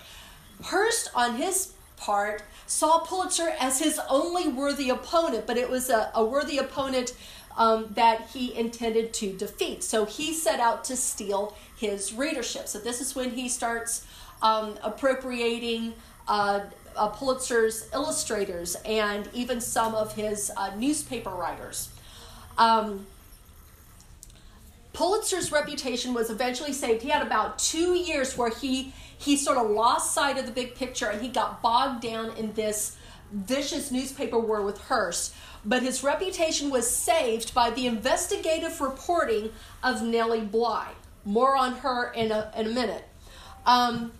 [0.63, 6.11] Hearst, on his part, saw Pulitzer as his only worthy opponent, but it was a,
[6.13, 7.13] a worthy opponent
[7.57, 9.83] um, that he intended to defeat.
[9.83, 12.67] So he set out to steal his readership.
[12.67, 14.05] So this is when he starts
[14.41, 15.93] um, appropriating.
[16.27, 16.61] Uh,
[16.95, 21.89] uh, Pulitzer's illustrators and even some of his uh, newspaper writers.
[22.57, 23.05] Um,
[24.93, 27.01] Pulitzer's reputation was eventually saved.
[27.01, 30.73] He had about two years where he he sort of lost sight of the big
[30.73, 32.97] picture and he got bogged down in this
[33.31, 35.33] vicious newspaper war with Hearst.
[35.63, 39.51] But his reputation was saved by the investigative reporting
[39.83, 40.89] of Nellie Bly.
[41.23, 43.07] More on her in a, in a minute.
[43.67, 44.11] Um,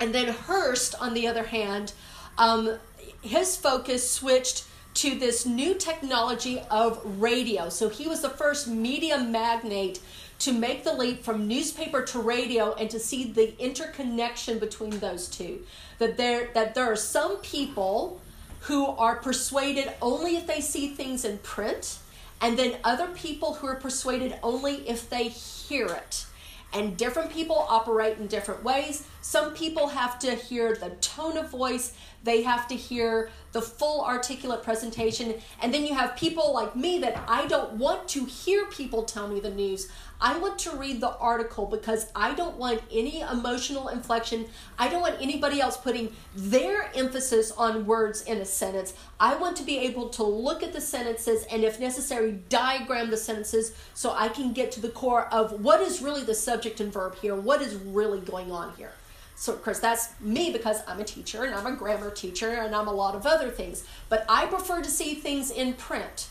[0.00, 1.92] and then Hearst, on the other hand,
[2.36, 2.78] um,
[3.22, 7.68] his focus switched to this new technology of radio.
[7.68, 10.00] So he was the first media magnate
[10.40, 15.28] to make the leap from newspaper to radio and to see the interconnection between those
[15.28, 15.64] two.
[15.98, 18.20] That there that there are some people
[18.60, 21.98] who are persuaded only if they see things in print,
[22.40, 26.26] and then other people who are persuaded only if they hear it.
[26.72, 29.06] And different people operate in different ways.
[29.22, 31.94] Some people have to hear the tone of voice,
[32.24, 35.34] they have to hear the full articulate presentation.
[35.62, 39.28] And then you have people like me that I don't want to hear people tell
[39.28, 39.90] me the news.
[40.20, 44.46] I want to read the article because I don't want any emotional inflection.
[44.76, 48.94] I don't want anybody else putting their emphasis on words in a sentence.
[49.20, 53.16] I want to be able to look at the sentences and, if necessary, diagram the
[53.16, 56.92] sentences so I can get to the core of what is really the subject and
[56.92, 58.92] verb here, what is really going on here.
[59.36, 62.74] So, of course, that's me because I'm a teacher and I'm a grammar teacher and
[62.74, 63.84] I'm a lot of other things.
[64.08, 66.28] But I prefer to see things in print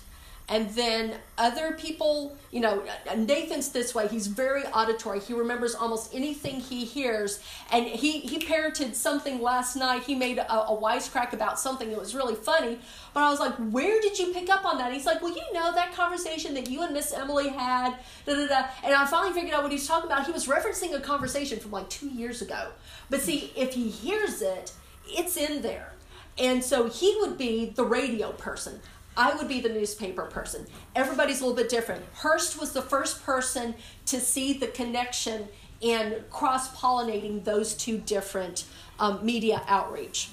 [0.50, 2.84] and then other people you know
[3.16, 4.08] nathan's this way.
[4.08, 5.20] He's very auditory.
[5.20, 7.42] He remembers almost anything he hears.
[7.72, 10.04] And he he parented something last night.
[10.04, 11.90] He made a, a wisecrack about something.
[11.90, 12.80] That was really funny.
[13.14, 14.94] But i was like where did you pick up on that?
[14.94, 17.96] He's like well you know that conversation that you and miss emily had
[18.26, 18.66] da, da, da.
[18.84, 20.26] and i finally figured out what he was talking about.
[20.26, 22.70] He was referencing a conversation from like two years ago.
[23.10, 24.72] But see if he hears it
[25.10, 25.94] it's in there.
[26.38, 28.80] And so he would be the radio person
[29.18, 30.68] I would be the newspaper person.
[30.96, 32.06] Everybody's a little bit different.
[32.14, 33.74] Hearst was the first person
[34.06, 35.48] to see the connection
[35.82, 38.66] and cross pollinating those two different
[39.00, 40.30] um, media outreach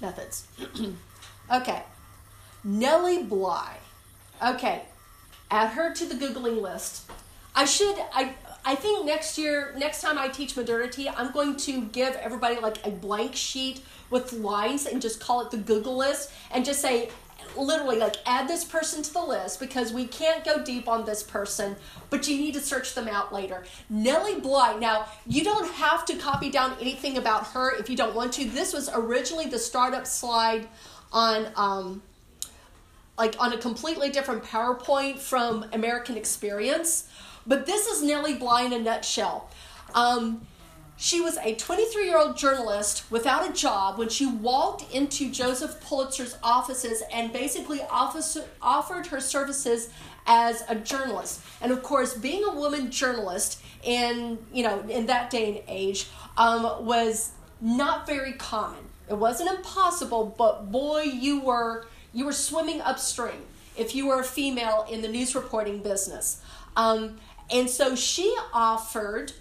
[0.00, 0.46] methods.
[1.52, 1.82] okay,
[2.64, 3.76] Nellie Bly.
[4.42, 4.82] Okay,
[5.50, 7.10] add her to the Googling list.
[7.54, 8.32] I should, I,
[8.64, 12.86] I think next year, next time I teach modernity, I'm going to give everybody like
[12.86, 17.10] a blank sheet with lines and just call it the Google list and just say,
[17.56, 21.22] literally, like, add this person to the list because we can't go deep on this
[21.22, 21.76] person,
[22.08, 23.64] but you need to search them out later.
[23.88, 24.76] Nellie Bly.
[24.78, 28.44] Now, you don't have to copy down anything about her if you don't want to.
[28.44, 30.68] This was originally the startup slide
[31.12, 31.48] on.
[31.56, 32.02] Um,
[33.20, 37.06] like on a completely different PowerPoint from American Experience.
[37.46, 39.50] But this is Nellie Bly in a nutshell.
[39.94, 40.46] Um,
[41.00, 45.80] she was a 23 year old journalist without a job when she walked into Joseph
[45.82, 49.88] Pulitzer's offices and basically office, offered her services
[50.26, 51.40] as a journalist.
[51.62, 56.06] And of course, being a woman journalist in you know in that day and age
[56.36, 57.30] um, was
[57.62, 58.84] not very common.
[59.08, 64.24] It wasn't impossible, but boy, you were you were swimming upstream if you were a
[64.24, 66.42] female in the news reporting business.
[66.76, 67.16] Um,
[67.50, 69.32] and so she offered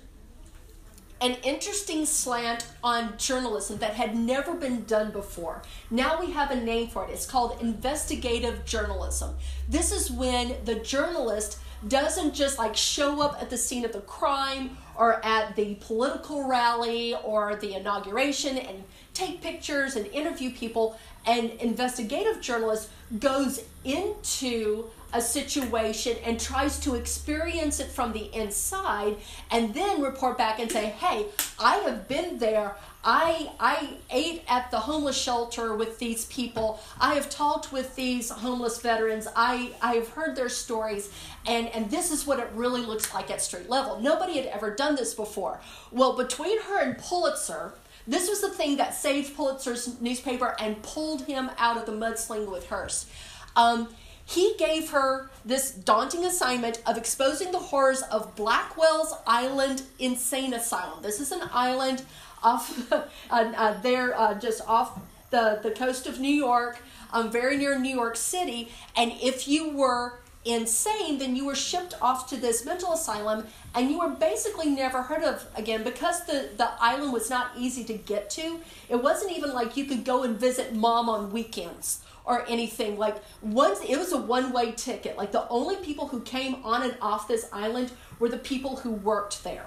[1.21, 5.61] an interesting slant on journalism that had never been done before.
[5.89, 7.11] Now we have a name for it.
[7.11, 9.35] It's called investigative journalism.
[9.67, 14.01] This is when the journalist doesn't just like show up at the scene of the
[14.01, 18.83] crime or at the political rally or the inauguration and
[19.13, 20.99] take pictures and interview people.
[21.25, 29.15] An investigative journalist goes into a situation and tries to experience it from the inside
[29.49, 31.25] and then report back and say, hey,
[31.57, 32.75] I have been there.
[33.03, 36.81] I, I ate at the homeless shelter with these people.
[36.99, 39.27] I have talked with these homeless veterans.
[39.35, 41.09] I, I have heard their stories,
[41.47, 44.01] and, and this is what it really looks like at street level.
[44.01, 45.61] Nobody had ever done this before.
[45.91, 47.75] Well, between her and Pulitzer,
[48.05, 52.51] this was the thing that saved Pulitzer's newspaper and pulled him out of the mudsling
[52.51, 53.07] with Hearst.
[53.55, 53.87] Um,
[54.25, 61.01] he gave her this daunting assignment of exposing the horrors of Blackwell's Island Insane Asylum.
[61.01, 62.03] This is an island
[62.43, 66.79] off uh, uh, there, uh, just off the, the coast of New York,
[67.13, 68.71] um, very near New York City.
[68.95, 73.89] And if you were insane, then you were shipped off to this mental asylum and
[73.89, 77.93] you were basically never heard of again because the, the island was not easy to
[77.93, 78.59] get to.
[78.87, 82.97] It wasn't even like you could go and visit mom on weekends or anything.
[82.97, 85.17] Like once it was a one-way ticket.
[85.17, 88.91] Like the only people who came on and off this island were the people who
[88.91, 89.65] worked there.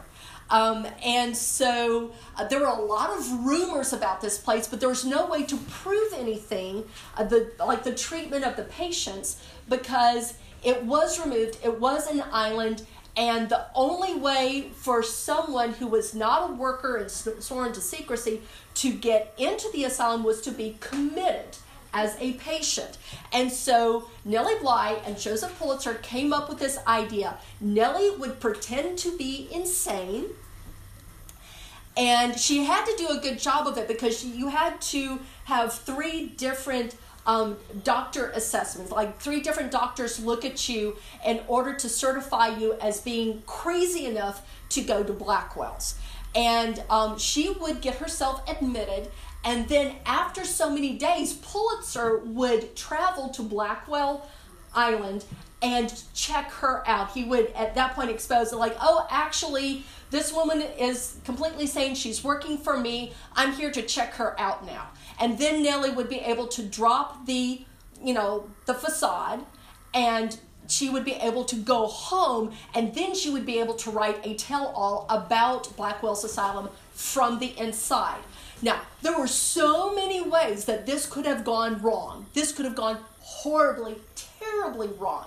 [0.52, 4.88] Um, and so uh, there were a lot of rumors about this place, but there
[4.88, 6.84] was no way to prove anything,
[7.16, 11.56] uh, the like the treatment of the patients, because it was removed.
[11.64, 12.86] It was an island,
[13.16, 18.42] and the only way for someone who was not a worker and sworn to secrecy
[18.74, 21.56] to get into the asylum was to be committed
[21.94, 22.98] as a patient.
[23.32, 27.38] And so Nellie Bly and Joseph Pulitzer came up with this idea.
[27.60, 30.26] Nellie would pretend to be insane.
[31.96, 35.74] And she had to do a good job of it because you had to have
[35.74, 38.90] three different um, doctor assessments.
[38.90, 44.06] Like three different doctors look at you in order to certify you as being crazy
[44.06, 45.96] enough to go to Blackwell's.
[46.34, 49.10] And um, she would get herself admitted.
[49.44, 54.28] And then, after so many days, Pulitzer would travel to Blackwell
[54.74, 55.24] Island
[55.60, 57.10] and check her out.
[57.12, 61.94] He would, at that point, expose it like, oh, actually, this woman is completely saying
[61.94, 63.14] she's working for me.
[63.34, 64.90] I'm here to check her out now.
[65.18, 67.64] And then Nellie would be able to drop the,
[68.04, 69.40] you know, the facade
[69.94, 70.38] and
[70.68, 74.24] she would be able to go home and then she would be able to write
[74.24, 78.20] a tell all about Blackwell's Asylum from the inside.
[78.60, 82.26] Now, there were so many ways that this could have gone wrong.
[82.34, 85.24] This could have gone horribly, terribly wrong.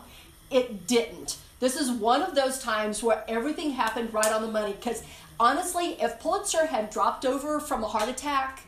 [0.51, 1.37] It didn't.
[1.59, 5.03] This is one of those times where everything happened right on the money because
[5.39, 8.61] honestly, if Pulitzer had dropped over from a heart attack,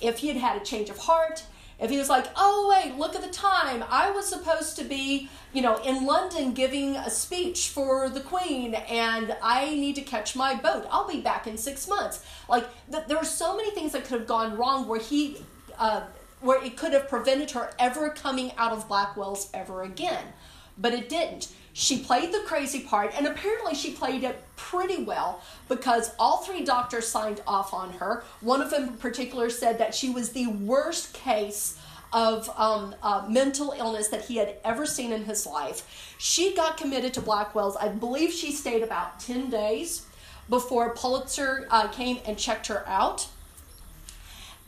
[0.00, 1.44] if he had had a change of heart,
[1.78, 3.84] if he was like, oh, wait, look at the time.
[3.88, 8.74] I was supposed to be, you know, in London giving a speech for the Queen
[8.74, 10.86] and I need to catch my boat.
[10.90, 12.24] I'll be back in six months.
[12.48, 15.38] Like, th- there were so many things that could have gone wrong where he,
[15.76, 16.02] uh,
[16.40, 20.24] where it could have prevented her ever coming out of Blackwell's ever again.
[20.78, 21.52] But it didn't.
[21.74, 26.64] She played the crazy part, and apparently she played it pretty well because all three
[26.64, 28.24] doctors signed off on her.
[28.40, 31.78] One of them in particular said that she was the worst case
[32.12, 36.14] of um, uh, mental illness that he had ever seen in his life.
[36.18, 37.76] She got committed to Blackwell's.
[37.76, 40.06] I believe she stayed about 10 days
[40.50, 43.28] before Pulitzer uh, came and checked her out.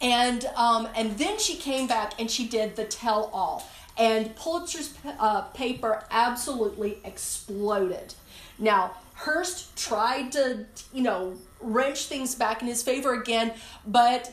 [0.00, 4.94] And, um, and then she came back and she did the tell all and Pulitzer's
[5.18, 8.14] uh, paper absolutely exploded.
[8.58, 13.54] Now, Hearst tried to, you know, wrench things back in his favor again,
[13.86, 14.32] but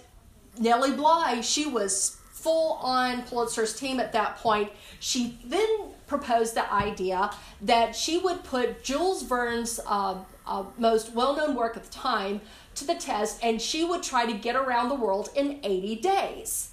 [0.58, 4.72] Nellie Bly, she was full on Pulitzer's team at that point.
[5.00, 5.68] She then
[6.08, 7.32] proposed the idea
[7.62, 12.42] that she would put Jules Verne's uh, uh, most well known work at the time
[12.76, 16.71] to the test, and she would try to get around the world in 80 days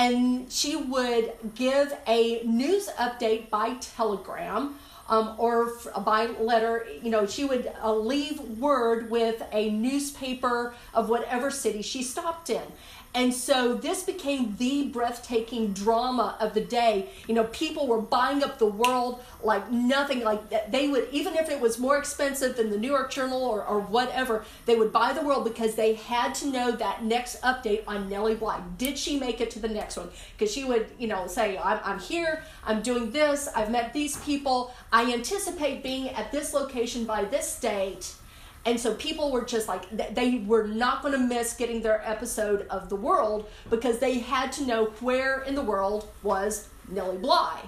[0.00, 4.74] and she would give a news update by telegram
[5.10, 5.74] um, or
[6.06, 6.86] by letter.
[7.02, 12.48] You know, she would uh, leave word with a newspaper of whatever city she stopped
[12.48, 12.62] in.
[13.12, 17.08] And so this became the breathtaking drama of the day.
[17.26, 20.22] You know, people were buying up the world like nothing.
[20.22, 23.64] Like they would, even if it was more expensive than the New York Journal or,
[23.64, 27.82] or whatever, they would buy the world because they had to know that next update
[27.88, 28.60] on Nellie Bly.
[28.78, 30.10] Did she make it to the next one?
[30.38, 34.18] Because she would, you know, say, I'm, I'm here, I'm doing this, I've met these
[34.18, 38.14] people, I anticipate being at this location by this date
[38.66, 42.66] and so people were just like, they were not going to miss getting their episode
[42.68, 47.62] of The World because they had to know where in the world was Nellie Bly.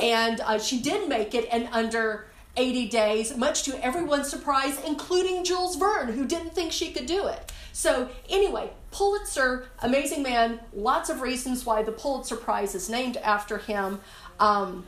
[0.00, 2.26] And uh, she did make it in under
[2.56, 7.26] 80 days, much to everyone's surprise, including Jules Verne, who didn't think she could do
[7.26, 7.52] it.
[7.72, 13.58] So, anyway, Pulitzer, amazing man, lots of reasons why the Pulitzer Prize is named after
[13.58, 14.00] him.
[14.40, 14.86] Um,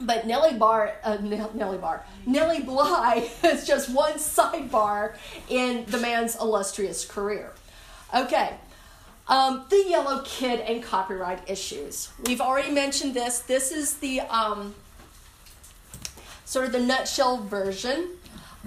[0.00, 5.14] but Nellie Bar, uh, Nellie Bar, Nellie Bly is just one sidebar
[5.48, 7.52] in the man's illustrious career.
[8.14, 8.54] Okay,
[9.28, 12.10] um, the Yellow Kid and copyright issues.
[12.24, 13.40] We've already mentioned this.
[13.40, 14.74] This is the um,
[16.44, 18.10] sort of the nutshell version.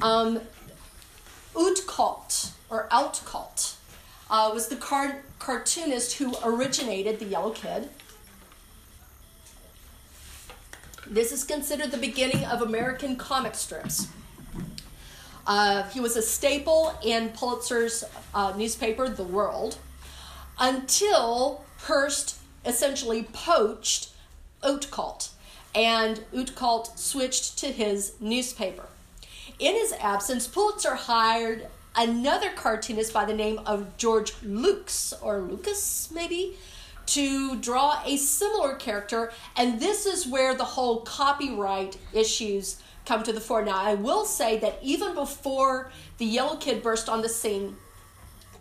[0.02, 0.42] Um,
[2.70, 3.76] or Outcault
[4.30, 7.90] uh, was the car- cartoonist who originated the Yellow Kid.
[11.10, 14.10] This is considered the beginning of American comic strips.
[15.48, 18.04] Uh, he was a staple in Pulitzer's
[18.36, 19.80] uh, newspaper, The World,
[20.60, 24.10] until Hearst essentially poached
[24.62, 25.30] Outcault,
[25.74, 28.86] and Outcault switched to his newspaper.
[29.58, 36.12] In his absence, Pulitzer hired another cartoonist by the name of George Luks, or Lucas,
[36.14, 36.56] maybe,
[37.10, 43.34] to draw a similar character, and this is where the whole copyright issues come to
[43.34, 43.64] the fore.
[43.64, 47.78] Now, I will say that even before the Yellow Kid burst on the scene,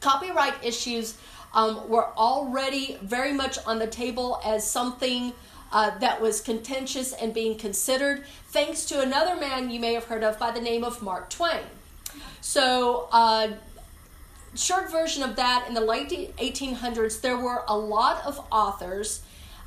[0.01, 1.19] copyright issues
[1.53, 5.33] um, were already very much on the table as something
[5.71, 10.25] uh, that was contentious and being considered, thanks to another man you may have heard
[10.25, 11.65] of by the name of Mark Twain.
[12.41, 13.49] So, uh,
[14.59, 19.23] short version of that in the late 1800s, there were a lot of authors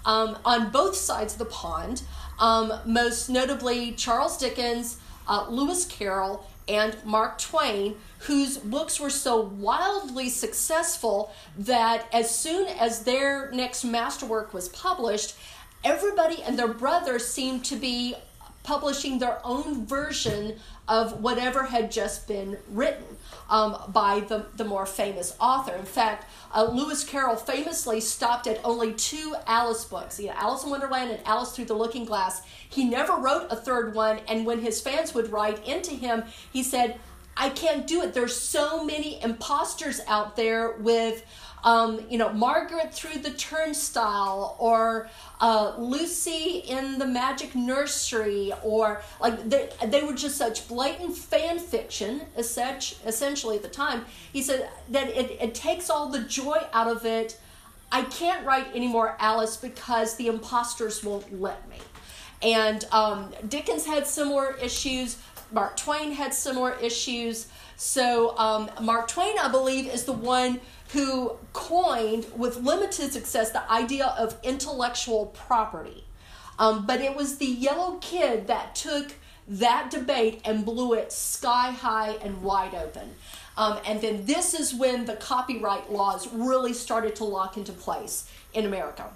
[0.06, 2.04] um, on both sides of the pond,
[2.40, 9.42] um, most notably Charles Dickens, uh, Lewis Carroll, and Mark Twain, whose books were so
[9.42, 15.36] wildly successful that as soon as their next masterwork was published,
[15.84, 18.16] everybody and their brother seemed to be
[18.64, 20.56] publishing their own version
[20.88, 23.18] of whatever had just been written
[23.52, 25.76] um, by the, the more famous author.
[25.76, 26.26] In fact,
[26.56, 31.12] uh, Lewis Carroll famously stopped at only two Alice books, you know, Alice in Wonderland
[31.12, 32.42] and Alice Through the Looking Glass.
[32.70, 36.64] He never wrote a third one, and when his fans would write into him, he
[36.64, 37.00] said,
[37.36, 38.14] I can't do it.
[38.14, 41.26] There's so many imposters out there with
[41.64, 45.10] um, you know, Margaret through the turnstile, or
[45.40, 51.60] uh, Lucy in the magic nursery, or like they, they were just such blatant fan
[51.60, 54.06] fiction, essentially at the time.
[54.34, 57.40] He said that it, it takes all the joy out of it.
[57.92, 61.78] I can't write any more Alice because the imposters won't let me.
[62.42, 65.18] And um, Dickens had similar issues.
[65.52, 67.48] Mark Twain had similar issues.
[67.76, 70.60] So um, Mark Twain, I believe, is the one
[70.94, 76.04] who coined, with limited success, the idea of intellectual property.
[76.60, 79.14] Um, but it was the yellow kid that took
[79.48, 83.16] that debate and blew it sky high and wide open.
[83.58, 88.30] Um, and then this is when the copyright laws really started to lock into place
[88.54, 89.10] in America.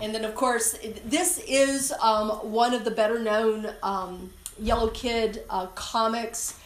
[0.00, 5.44] And then, of course, this is um, one of the better known um, Yellow Kid
[5.50, 6.58] uh, comics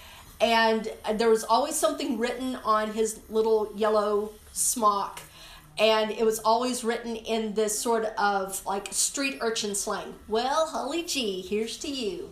[0.45, 5.20] and there was always something written on his little yellow smock.
[5.78, 10.14] And it was always written in this sort of like street urchin slang.
[10.28, 12.30] Well holly g here's to you.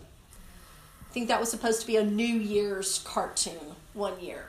[1.09, 4.45] I think that was supposed to be a new year's cartoon one year.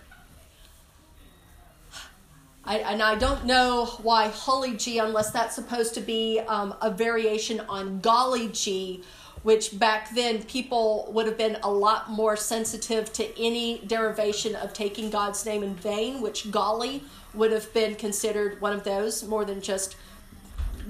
[2.67, 6.91] I, and I don't know why Holly G, unless that's supposed to be um, a
[6.91, 9.03] variation on Golly G,
[9.45, 14.73] which back then people would have been a lot more sensitive to any derivation of
[14.73, 19.45] taking God's name in vain, which golly would have been considered one of those more
[19.45, 19.97] than just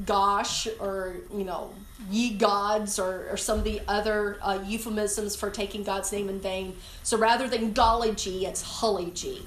[0.07, 1.73] gosh or, you know,
[2.11, 6.39] ye gods or, or some of the other uh, euphemisms for taking God's name in
[6.39, 6.77] vain.
[7.03, 9.45] So rather than golly gee, it's hully gee.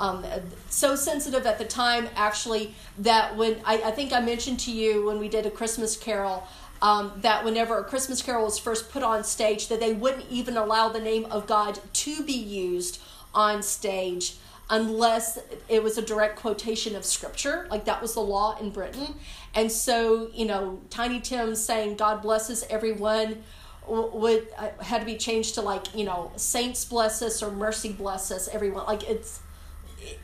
[0.00, 0.24] Um,
[0.68, 5.06] so sensitive at the time, actually, that when I, I think I mentioned to you
[5.06, 6.46] when we did a Christmas carol
[6.80, 10.56] um, that whenever a Christmas carol was first put on stage, that they wouldn't even
[10.56, 13.00] allow the name of God to be used
[13.34, 14.36] on stage
[14.70, 19.14] unless it was a direct quotation of scripture like that was the law in britain.
[19.54, 23.42] And so you know tiny tim saying god blesses everyone
[23.86, 27.92] would uh, had to be changed to like you know saints bless us or mercy
[27.92, 29.40] bless us everyone like it's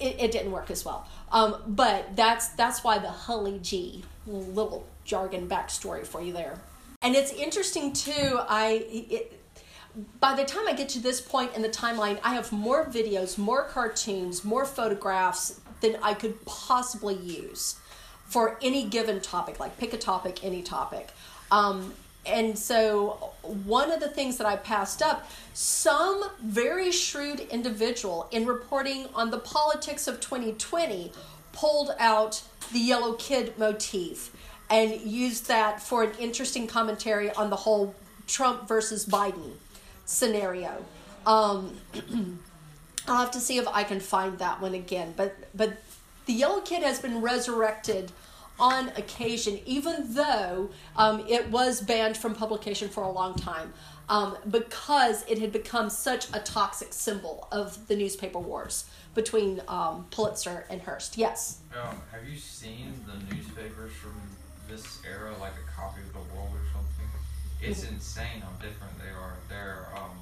[0.00, 1.07] it, it didn't work as well.
[1.32, 6.59] Um, but that's that's why the hully g little jargon backstory for you there.
[7.02, 8.40] And it's interesting too.
[8.48, 9.40] I it,
[10.20, 13.38] by the time I get to this point in the timeline, I have more videos,
[13.38, 17.76] more cartoons, more photographs than I could possibly use
[18.24, 19.61] for any given topic.
[19.61, 21.11] Like pick a topic, any topic.
[21.50, 21.94] Um,
[22.26, 28.46] and so, one of the things that I passed up, some very shrewd individual in
[28.46, 31.12] reporting on the politics of 2020
[31.52, 32.42] pulled out
[32.72, 34.34] the yellow kid motif
[34.75, 37.95] and used that for an interesting commentary on the whole
[38.27, 39.53] Trump versus Biden
[40.05, 40.85] scenario.
[41.25, 41.77] Um,
[43.07, 45.14] I'll have to see if I can find that one again.
[45.16, 45.77] But but
[46.27, 48.11] the Yellow Kid has been resurrected
[48.59, 53.72] on occasion, even though um, it was banned from publication for a long time,
[54.09, 60.07] um, because it had become such a toxic symbol of the newspaper wars between um,
[60.11, 61.16] Pulitzer and Hearst.
[61.16, 61.59] Yes.
[61.72, 64.14] Um, have you seen the newspapers from
[64.68, 67.08] this era like a copy of the world or something.
[67.62, 67.94] It's mm-hmm.
[67.94, 69.36] insane how different they are.
[69.48, 70.16] They're um,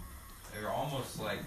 [0.53, 1.41] they're almost like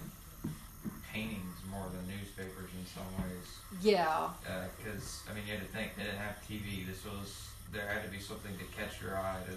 [1.12, 3.48] paintings more than newspapers in some ways.
[3.80, 4.28] Yeah.
[4.76, 6.86] Because uh, I mean, you had to think they didn't have TV.
[6.86, 9.54] This was there had to be something to catch your eye to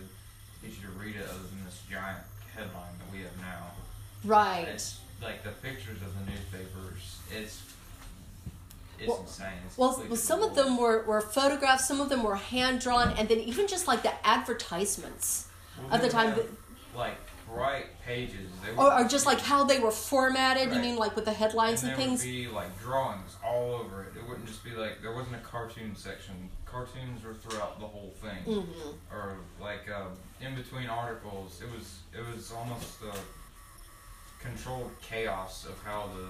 [0.65, 2.23] get you to read it, other than this giant
[2.55, 3.71] headline that we have now.
[4.23, 4.67] Right.
[4.67, 7.19] It's like the pictures of the newspapers.
[7.31, 7.61] It's
[8.99, 9.47] it's well, insane.
[9.65, 13.11] It's well, well some of them were, were photographs, some of them were hand drawn,
[13.17, 15.47] and then even just like the advertisements
[15.81, 16.33] well, of the time.
[16.33, 16.49] Have,
[16.95, 17.17] like
[17.53, 18.49] bright pages.
[18.77, 20.67] or, or just like how they were formatted.
[20.67, 20.75] Right.
[20.75, 22.23] You mean like with the headlines and, and things?
[22.23, 24.17] Would be like drawings all over it.
[24.17, 26.49] It wouldn't just be like there wasn't a cartoon section.
[26.65, 29.15] Cartoons were throughout the whole thing, mm-hmm.
[29.15, 30.05] or like uh,
[30.41, 31.61] in between articles.
[31.61, 36.27] It was it was almost a controlled chaos of how the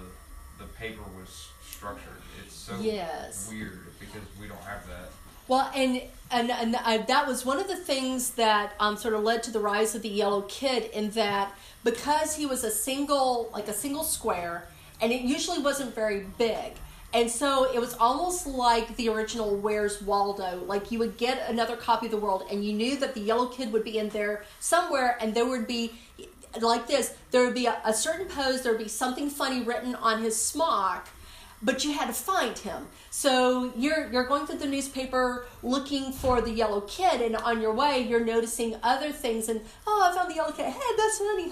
[0.60, 2.12] the paper was structured.
[2.44, 3.48] It's so yes.
[3.50, 5.10] weird because we don't have that.
[5.48, 9.22] Well, and and and uh, that was one of the things that um, sort of
[9.24, 11.52] led to the rise of the yellow kid in that
[11.82, 14.68] because he was a single like a single square,
[15.00, 16.74] and it usually wasn't very big.
[17.12, 20.62] And so it was almost like the original Where's Waldo.
[20.66, 23.46] Like you would get another copy of the world, and you knew that the yellow
[23.46, 25.94] kid would be in there somewhere, and there would be
[26.60, 29.94] like this there would be a, a certain pose, there would be something funny written
[29.94, 31.08] on his smock,
[31.62, 32.86] but you had to find him.
[33.10, 37.74] So you're you're going through the newspaper looking for the yellow kid, and on your
[37.74, 39.48] way you're noticing other things.
[39.48, 40.66] And oh, I found the yellow kid.
[40.66, 41.50] Hey, that's funny.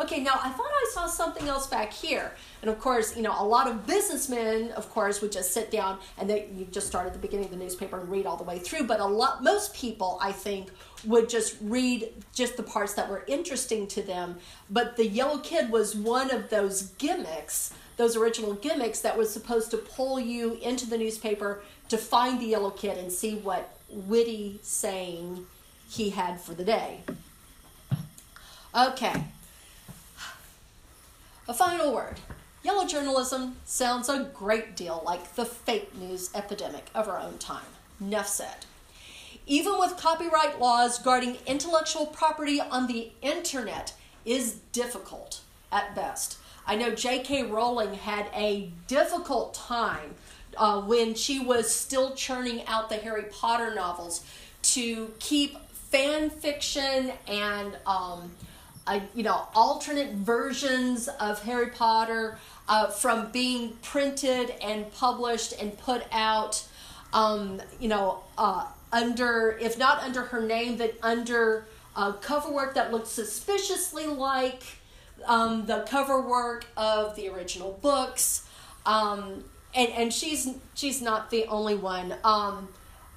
[0.00, 2.32] Okay, now I thought I saw something else back here.
[2.62, 5.98] And of course, you know, a lot of businessmen, of course, would just sit down
[6.16, 8.44] and they you just start at the beginning of the newspaper and read all the
[8.44, 8.84] way through.
[8.84, 10.70] But a lot, most people, I think,
[11.04, 14.38] would just read just the parts that were interesting to them.
[14.70, 19.70] But the yellow kid was one of those gimmicks those original gimmicks that was supposed
[19.72, 24.60] to pull you into the newspaper to find the yellow kid and see what witty
[24.62, 25.44] saying
[25.90, 27.00] he had for the day.
[28.74, 29.24] Okay.
[31.48, 32.20] A final word.
[32.62, 37.64] Yellow journalism sounds a great deal like the fake news epidemic of our own time.
[37.98, 38.66] Nuff said.
[39.46, 43.94] Even with copyright laws guarding intellectual property on the internet
[44.24, 45.40] is difficult
[45.72, 46.38] at best.
[46.68, 47.44] I know J.K.
[47.44, 50.14] Rowling had a difficult time
[50.58, 54.22] uh, when she was still churning out the Harry Potter novels
[54.62, 58.32] to keep fan fiction and um,
[58.86, 62.38] uh, you know alternate versions of Harry Potter
[62.68, 66.62] uh, from being printed and published and put out.
[67.14, 71.66] Um, you know, uh, under if not under her name, but under
[71.96, 74.62] uh, cover work that looked suspiciously like
[75.26, 78.46] um, the cover work of the original books.
[78.86, 79.44] Um,
[79.74, 82.14] and, and she's she's not the only one.
[82.24, 82.68] Um,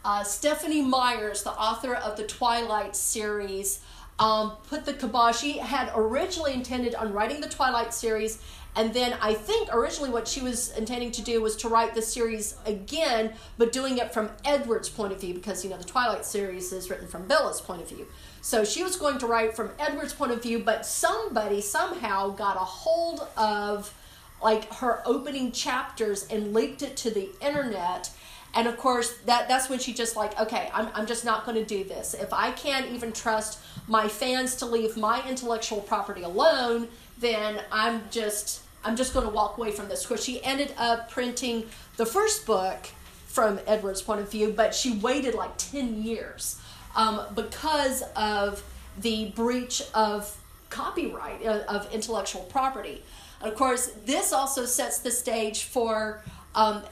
[0.04, 3.82] uh, Stephenie Meyers, the author of the Twilight series,
[4.20, 5.40] um, put the kibosh.
[5.40, 8.42] She had originally intended on writing the Twilight series,
[8.76, 12.02] and then I think originally what she was intending to do was to write the
[12.02, 16.26] series again, but doing it from Edward's point of view because you know the Twilight
[16.26, 18.08] series is written from Bella's point of view.
[18.42, 22.56] So she was going to write from Edward's point of view, but somebody somehow got
[22.56, 23.94] a hold of
[24.42, 28.10] like her opening chapters and leaked it to the internet.
[28.56, 31.58] And of course, that that's when she just like, okay, I'm, I'm just not going
[31.58, 32.16] to do this.
[32.16, 36.88] If I can't even trust my fans to leave my intellectual property alone,
[37.20, 40.02] then I'm just I'm just going to walk away from this.
[40.02, 41.66] Of course, she ended up printing
[41.98, 42.88] the first book
[43.28, 46.60] from Edward's point of view, but she waited like 10 years
[46.96, 48.64] um, because of
[49.00, 50.38] the breach of
[50.70, 53.04] copyright, uh, of intellectual property.
[53.42, 56.24] Of course, this also sets the stage for,
[56.56, 56.84] um,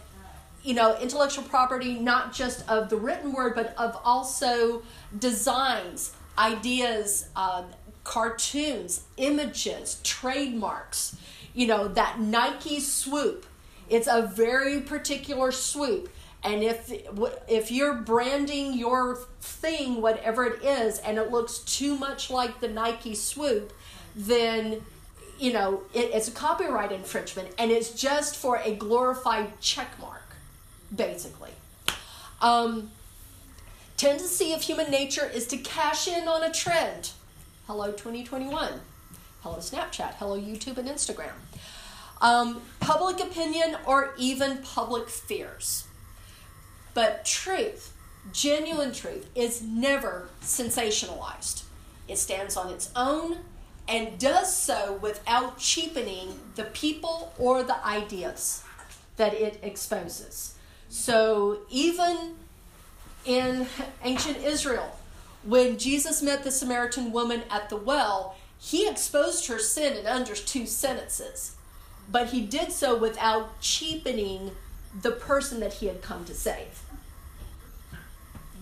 [0.63, 4.81] you know, intellectual property, not just of the written word, but of also
[5.17, 7.65] designs, ideas, um,
[8.03, 11.15] cartoons, images, trademarks.
[11.53, 13.45] You know, that Nike swoop.
[13.89, 16.09] It's a very particular swoop
[16.43, 16.91] and if
[17.47, 22.67] if you're branding your thing whatever it is and it looks too much like the
[22.67, 23.73] nike swoop
[24.15, 24.81] then
[25.37, 30.29] you know it, it's a copyright infringement and it's just for a glorified check mark
[30.93, 31.51] basically.
[32.41, 32.91] Um,
[33.97, 37.11] tendency of human nature is to cash in on a trend.
[37.67, 38.81] Hello 2021
[39.41, 40.15] hello snapchat.
[40.15, 41.31] Hello youtube and instagram.
[42.21, 45.85] Um, public opinion or even public fears
[46.93, 47.93] but truth,
[48.31, 51.63] genuine truth, is never sensationalized.
[52.07, 53.37] It stands on its own
[53.87, 58.63] and does so without cheapening the people or the ideas
[59.17, 60.55] that it exposes.
[60.89, 62.35] So even
[63.25, 63.67] in
[64.03, 64.97] ancient Israel,
[65.43, 70.35] when Jesus met the Samaritan woman at the well, he exposed her sin in under
[70.35, 71.55] two sentences,
[72.11, 74.51] but he did so without cheapening
[75.01, 76.81] the person that he had come to save.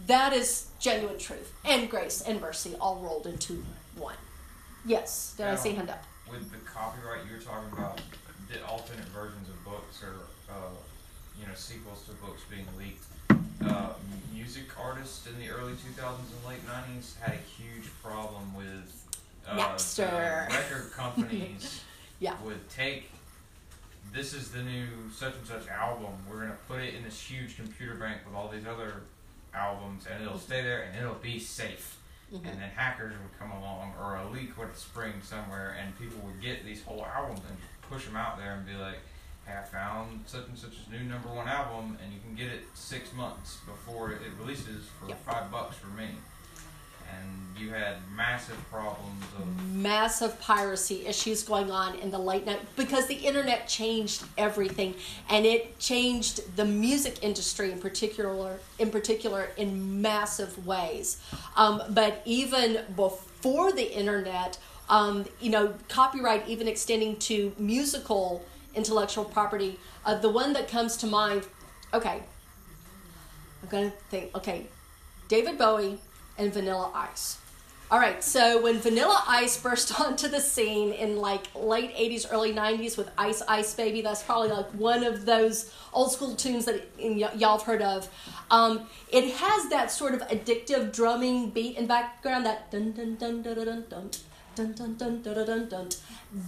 [0.07, 3.63] That is genuine truth and grace and mercy all rolled into
[3.97, 4.15] one.
[4.85, 6.03] Yes, did I see hand up?
[6.29, 7.99] With the copyright you were talking about,
[8.49, 10.13] the alternate versions of books or
[10.49, 10.69] uh,
[11.39, 13.03] you know sequels to books being leaked.
[13.61, 13.89] Uh,
[14.33, 19.03] music artists in the early 2000s and late 90s had a huge problem with
[19.49, 19.75] uh,
[20.49, 21.81] record companies
[22.19, 22.33] Yeah.
[22.45, 23.11] would take
[24.17, 26.11] this is the new such and such album.
[26.27, 29.03] We're gonna put it in this huge computer bank with all these other
[29.53, 31.97] albums, and it'll stay there and it'll be safe.
[32.33, 32.37] Mhm.
[32.47, 36.41] And then hackers would come along, or a leak would spring somewhere, and people would
[36.41, 38.97] get these whole albums and push them out there and be like,
[39.45, 42.65] "Hey, I found such and such's new number one album, and you can get it
[42.73, 45.25] six months before it releases for Yep.
[45.25, 46.17] five bucks for me."
[47.09, 52.59] And you had massive problems of massive piracy issues going on in the late night
[52.75, 54.93] because the internet changed everything
[55.29, 61.21] and it changed the music industry in particular in particular in massive ways.
[61.55, 64.57] Um, but even before the internet
[64.89, 68.43] um, you know copyright even extending to musical
[68.75, 71.43] intellectual property uh, the one that comes to mind
[71.93, 72.21] okay
[73.61, 74.67] i'm gonna think okay
[75.27, 75.99] david bowie
[76.37, 77.37] and Vanilla Ice.
[77.89, 82.53] All right, so when Vanilla Ice burst onto the scene in like late 80s, early
[82.53, 86.85] 90s with Ice Ice Baby, that's probably like one of those old school tunes that
[86.99, 88.09] y- y'all have heard of.
[88.51, 93.41] Um, it has that sort of addictive drumming beat and background, that dun dun dun
[93.41, 94.11] dun dun dun dun.
[94.55, 95.89] Dun, dun, dun, dun, dun, dun,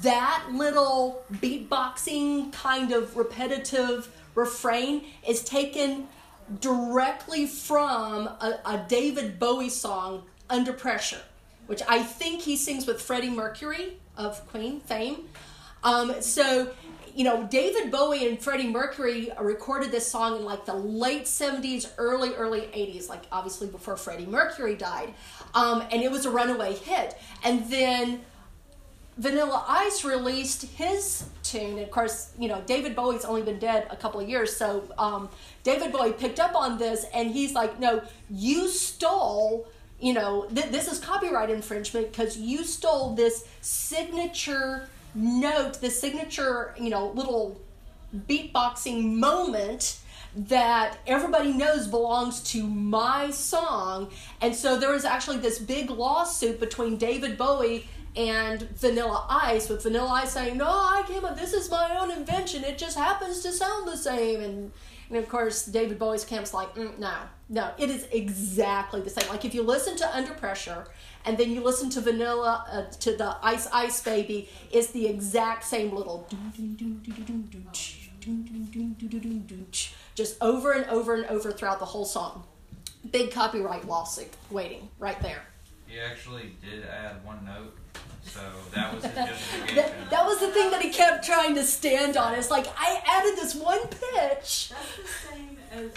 [0.01, 6.07] That little beatboxing kind of repetitive refrain is taken
[6.59, 11.21] directly from a, a David Bowie song, Under Pressure,
[11.67, 15.29] which I think he sings with Freddie Mercury of Queen fame.
[15.83, 16.71] Um, so,
[17.15, 21.89] you know, David Bowie and Freddie Mercury recorded this song in like the late 70s,
[21.97, 25.13] early, early 80s, like obviously before Freddie Mercury died.
[25.53, 27.17] Um, and it was a runaway hit.
[27.43, 28.21] And then
[29.19, 31.71] Vanilla Ice released his tune.
[31.71, 34.55] And of course, you know, David Bowie's only been dead a couple of years.
[34.55, 35.27] So um,
[35.63, 39.67] David Bowie picked up on this and he's like, no, you stole,
[39.99, 46.73] you know, th- this is copyright infringement because you stole this signature note, this signature,
[46.79, 47.59] you know, little
[48.15, 49.99] beatboxing moment
[50.35, 54.11] that everybody knows belongs to my song.
[54.41, 57.85] And so there was actually this big lawsuit between David Bowie
[58.19, 62.11] and Vanilla Ice, with Vanilla Ice saying, No, I came up, this is my own
[62.11, 62.65] invention.
[62.65, 64.41] It just happens to sound the same.
[64.41, 64.71] And,
[65.07, 67.13] and of course, David Bowie's camp's like, mm, No,
[67.47, 69.29] no, it is exactly the same.
[69.29, 70.85] Like if you listen to Under Pressure
[71.23, 75.63] and then you listen to Vanilla, uh, to the Ice Ice Baby, it's the exact
[75.63, 76.27] same little
[80.13, 82.43] just over and over and over throughout the whole song.
[83.11, 85.43] Big copyright lawsuit waiting right there.
[85.87, 87.78] He actually did add one note,
[88.23, 88.41] so
[88.73, 89.13] that was his
[89.75, 92.35] That, that was the thing that he kept trying to stand on.
[92.35, 94.69] It's like, I added this one pitch.
[94.69, 95.91] That's the same as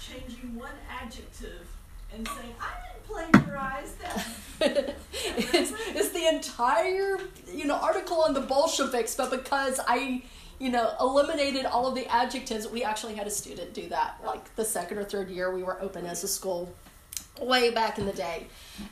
[0.00, 1.66] changing one adjective
[2.14, 4.26] and saying, I didn't plagiarize that.
[4.60, 7.18] it's, it's the entire
[7.52, 10.22] you know article on the Bolsheviks, but because I
[10.58, 14.18] you know eliminated all of the adjectives, we actually had a student do that.
[14.24, 16.74] Like the second or third year we were open as a school,
[17.40, 18.46] way back in the day,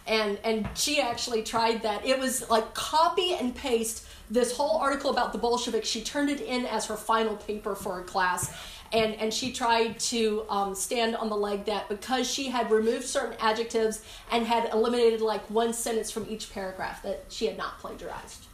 [0.06, 2.04] and and she actually tried that.
[2.04, 5.88] It was like copy and paste this whole article about the Bolsheviks.
[5.88, 8.52] She turned it in as her final paper for a class.
[8.92, 13.04] And, and she tried to um, stand on the leg that because she had removed
[13.04, 17.80] certain adjectives and had eliminated like one sentence from each paragraph that she had not
[17.80, 18.46] plagiarized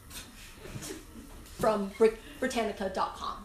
[1.58, 3.44] from Brit- Britannica.com.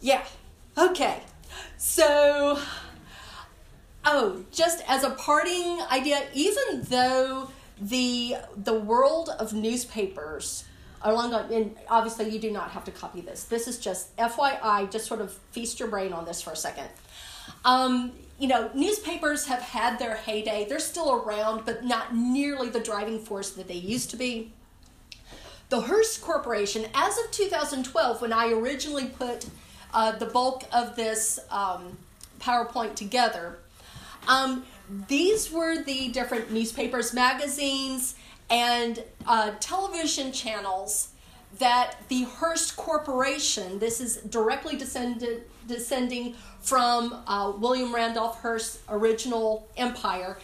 [0.00, 0.24] Yeah,
[0.78, 1.22] okay.
[1.76, 2.58] So,
[4.04, 7.48] oh, just as a parting idea, even though
[7.80, 10.64] the the world of newspapers
[11.04, 13.44] along and obviously you do not have to copy this.
[13.44, 16.88] This is just fyi just sort of feast your brain on this for a second.
[17.64, 20.66] Um, you know newspapers have had their heyday.
[20.68, 24.52] They're still around but not nearly the driving force that they used to be.
[25.70, 29.46] The hearst corporation as of 2012 when i originally put
[29.94, 31.96] uh, the bulk of this um,
[32.40, 33.58] powerpoint together
[34.28, 34.64] um,
[35.08, 38.14] these were the different newspapers magazines
[38.50, 41.08] and uh, television channels
[41.58, 49.68] that the Hearst Corporation, this is directly descended, descending from uh, William Randolph Hearst's original
[49.76, 50.38] empire,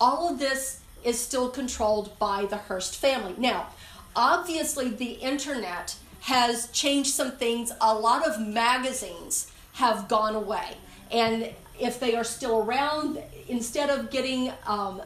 [0.00, 3.34] all of this is still controlled by the Hearst family.
[3.38, 3.68] Now,
[4.14, 7.72] obviously, the internet has changed some things.
[7.80, 10.76] A lot of magazines have gone away.
[11.10, 11.50] And
[11.82, 15.02] if they are still around, instead of getting um,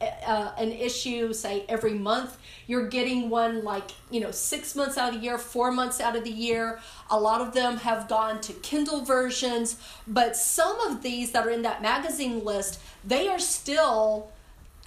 [0.00, 5.12] uh, an issue, say every month, you're getting one like, you know, six months out
[5.12, 6.78] of the year, four months out of the year.
[7.10, 9.76] A lot of them have gone to Kindle versions,
[10.06, 14.30] but some of these that are in that magazine list, they are still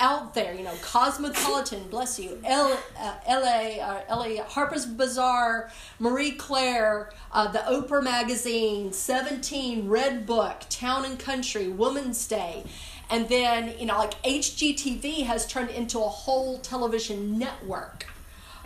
[0.03, 0.53] out there.
[0.53, 7.49] You know, Cosmopolitan, bless you, Elle, uh, LA, uh, LA, Harper's Bazaar, Marie Claire, uh,
[7.49, 12.65] the Oprah magazine, 17, Redbook, Town and Country, Woman's Day.
[13.09, 18.05] And then, you know, like HGTV has turned into a whole television network.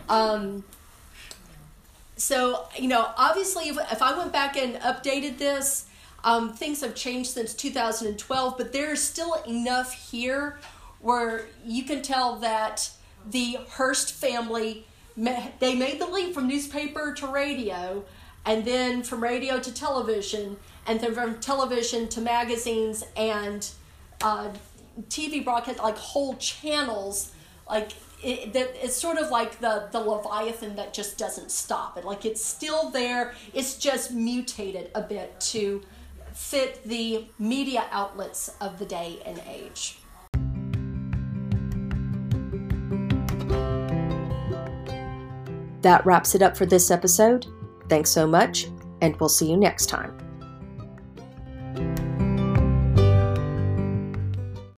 [0.10, 0.64] Um,
[2.16, 5.86] so, you know, obviously, if, if I went back and updated this,
[6.24, 10.58] um, things have changed since 2012, but there's still enough here
[11.02, 12.90] where you can tell that
[13.30, 14.86] the Hearst family
[15.60, 18.06] they made the leap from newspaper to radio,
[18.46, 23.68] and then from radio to television, and then from television to magazines and
[24.22, 24.50] uh,
[25.10, 27.32] TV broadcast, like whole channels,
[27.68, 27.94] like
[28.24, 31.98] it, it's sort of like the the leviathan that just doesn't stop.
[31.98, 33.34] It like it's still there.
[33.54, 35.82] It's just mutated a bit to
[36.34, 39.98] fit the media outlets of the day and age.
[45.88, 47.46] That wraps it up for this episode.
[47.88, 48.68] Thanks so much,
[49.00, 50.27] and we'll see you next time.